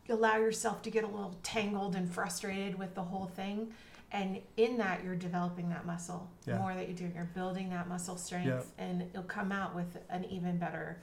[0.09, 3.73] allow yourself to get a little tangled and frustrated with the whole thing.
[4.13, 6.29] And in that, you're developing that muscle.
[6.45, 9.99] The more that you do, you're building that muscle strength, and you'll come out with
[10.11, 10.99] an even better,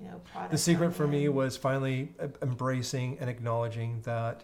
[0.00, 0.50] you know, product.
[0.52, 4.42] the secret for me was finally embracing and acknowledging that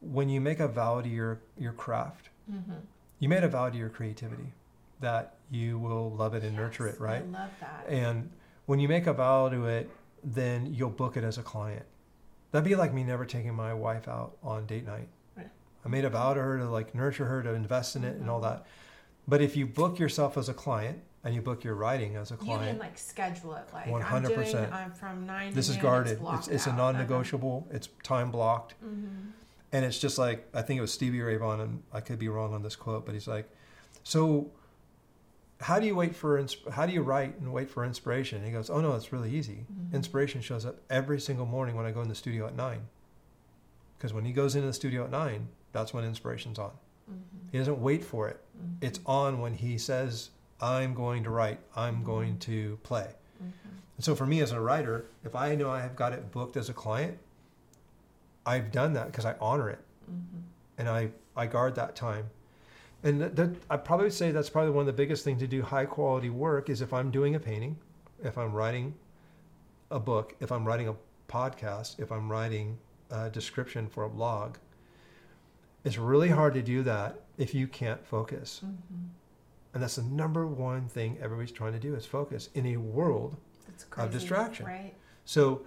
[0.00, 2.80] when you make a vow to your your craft Mhm.
[3.20, 4.52] you made a vow to your creativity
[5.00, 7.86] that you will love it and nurture it right I love that.
[7.88, 8.30] and
[8.66, 9.90] when you make a vow to it
[10.22, 11.84] then you'll book it as a client
[12.50, 15.50] that'd be like me never taking my wife out on date night Right.
[15.84, 18.28] i made a vow to her to like nurture her to invest in it and
[18.30, 18.44] all Mhm.
[18.50, 18.66] that
[19.26, 22.36] but if you book yourself as a client and you book your writing as a
[22.36, 24.04] client, you can like schedule it like 100%.
[24.54, 24.72] I'm doing.
[24.74, 25.54] I'm from nine.
[25.54, 28.74] this is guarded it's, blocked it's a non-negotiable it's time blocked.
[28.84, 29.30] Mhm.
[29.72, 32.28] and it's just like I think it was Stevie Ray Vaughan, and I could be
[32.28, 33.48] wrong on this quote, but he's like,
[34.02, 34.50] "So,
[35.64, 38.52] how do you wait for how do you write and wait for inspiration?" And he
[38.52, 39.64] goes, "Oh no, it's really easy.
[39.72, 39.94] Mhm.
[39.94, 42.82] Inspiration shows up every single morning when I go in the studio at nine,
[43.96, 46.72] because when he goes into the studio at nine, that's when inspiration's on.
[47.10, 47.50] Mhm.
[47.52, 48.76] He doesn't wait for it; Mhm.
[48.82, 51.60] it's on when he says, "I'm going to write.
[51.74, 52.04] I'm Mhm.
[52.04, 53.52] going to play." Mhm.
[53.96, 56.56] And so for me as a writer, if I know I have got it booked
[56.58, 57.18] as a client,
[58.44, 59.80] I've done that because I honor it
[60.10, 60.42] Mhm.
[60.78, 62.28] and I, I guard that time.
[63.04, 65.62] And that, that I probably say that's probably one of the biggest things to do
[65.62, 67.76] high quality work is if I'm doing a painting,
[68.22, 68.94] if I'm writing
[69.90, 70.94] a book, if I'm writing a
[71.28, 72.78] podcast, if I'm writing
[73.10, 74.56] a description for a blog.
[75.84, 78.62] It's really hard to do that if you can't focus.
[78.64, 79.08] Mhm.
[79.74, 83.36] And that's the number one thing everybody's trying to do is focus in a world
[83.90, 84.66] crazy, distraction.
[84.66, 84.94] right?
[85.24, 85.62] So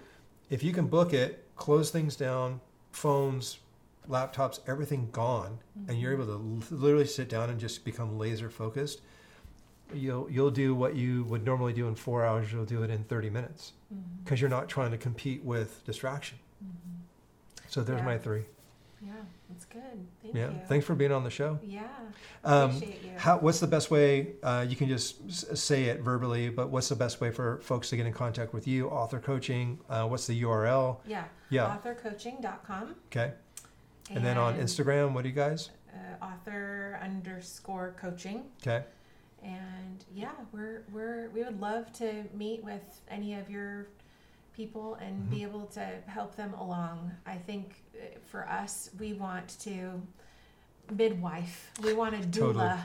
[0.50, 2.60] if you can book it, close things down,
[2.90, 3.58] phones,
[4.08, 5.58] laptops, everything gone,
[5.88, 9.00] and you're able to l- literally sit down and just become laser focused,
[9.92, 12.52] you'll you'll do what you would normally do in four hours.
[12.52, 13.72] You'll do it in thirty minutes
[14.24, 16.38] because you're not trying to compete with distraction.
[16.64, 17.68] Mhm.
[17.68, 18.04] So there's Yeah.
[18.04, 18.44] my three.
[19.00, 19.12] Yeah,
[19.48, 19.82] that's good.
[20.22, 20.50] Thank yeah.
[20.50, 20.60] you.
[20.66, 21.60] Thanks for being on the show.
[21.62, 21.86] Yeah,
[22.42, 23.12] Um, appreciate you.
[23.16, 24.32] how, what's the best way?
[24.42, 27.90] Uh, you can just s- say it verbally, but what's the best way for folks
[27.90, 28.88] to get in contact with you?
[28.88, 29.78] Author coaching.
[29.88, 31.00] Uh, what's the URL?
[31.06, 31.78] yeah, Yeah.
[31.78, 32.96] authorcoaching.com.
[33.06, 33.34] Okay.
[34.10, 35.70] And then on Instagram, what do you guys?
[35.92, 38.44] uh, author underscore coaching.
[38.62, 38.84] Okay.
[39.42, 43.86] And yeah, we're we're we would love to meet with any of your
[44.54, 45.30] people and Mhm.
[45.30, 47.12] be able to help them along.
[47.26, 50.02] I think uh, for us, we want to
[50.90, 51.70] midwife.
[51.82, 52.30] We want a doula.
[52.30, 52.80] Totally.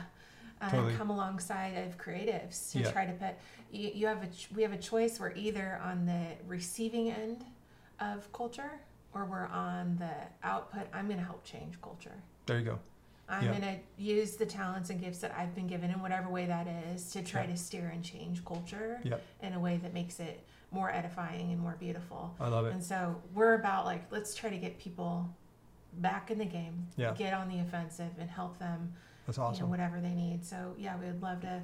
[0.60, 0.94] Uh, Totally.
[0.96, 2.90] come alongside of creatives to Yeah.
[2.92, 3.34] try to put
[3.70, 7.44] you, you have a we have a choice we're either on the receiving end
[8.00, 8.80] of culture
[9.14, 10.10] or we're on the
[10.46, 12.14] output i'm going to help change culture
[12.46, 12.78] There you go.
[13.28, 13.58] i'm Yeah.
[13.58, 16.66] going to use the talents and gifts that i've been given in whatever way that
[16.92, 17.50] is to try Yeah.
[17.52, 19.16] to steer and change culture Yeah.
[19.42, 22.72] in a way that makes it more edifying and more beautiful I love it.
[22.74, 25.28] and so we're about like let's try to get people
[25.98, 27.14] back in the game Yeah.
[27.14, 28.92] get on the offensive and help them
[29.26, 29.70] That's you know, awesome.
[29.70, 30.44] whatever they need.
[30.44, 31.62] So yeah, we would love to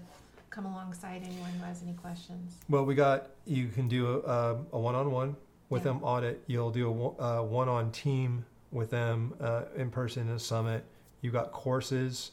[0.51, 2.57] come alongside anyone who has any questions.
[2.69, 5.37] Well, we got you can do a, a one-on-one
[5.71, 5.93] with Yeah.
[5.93, 6.43] them audit.
[6.47, 10.85] You'll do a one- uh, one-on team with them uh, in person in a summit.
[11.23, 12.33] You've got courses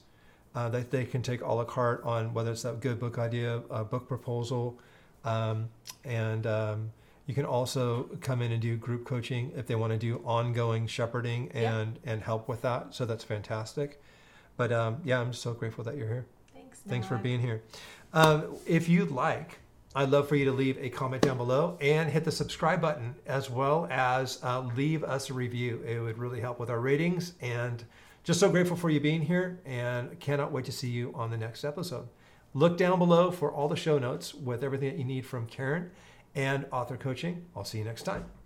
[0.55, 3.61] uh, that they can take a la carte on whether it's that good book idea,
[3.69, 4.79] a book proposal,
[5.23, 5.69] um,
[6.03, 6.91] and um,
[7.27, 10.87] you can also come in and do group coaching if they want to do ongoing
[10.87, 11.77] shepherding Yeah.
[11.77, 12.93] and and help with that.
[12.95, 14.01] So that's fantastic.
[14.55, 16.25] But um, yeah, I'm so grateful that you're here.
[16.53, 16.79] Thanks.
[16.79, 17.61] Thanks for being here.
[18.13, 19.59] Um, if you'd like,
[19.95, 23.15] I'd love for you to leave a comment down below and hit the subscribe button
[23.25, 25.81] as well as uh, leave us a review.
[25.87, 27.33] It would really help with our ratings.
[27.41, 27.83] And
[28.23, 31.37] just so grateful for you being here and cannot wait to see you on the
[31.37, 32.09] next episode.
[32.53, 35.91] Look down below for all the show notes with everything that you need from Karen
[36.35, 37.45] and author coaching.
[37.55, 38.36] I'll see you next time.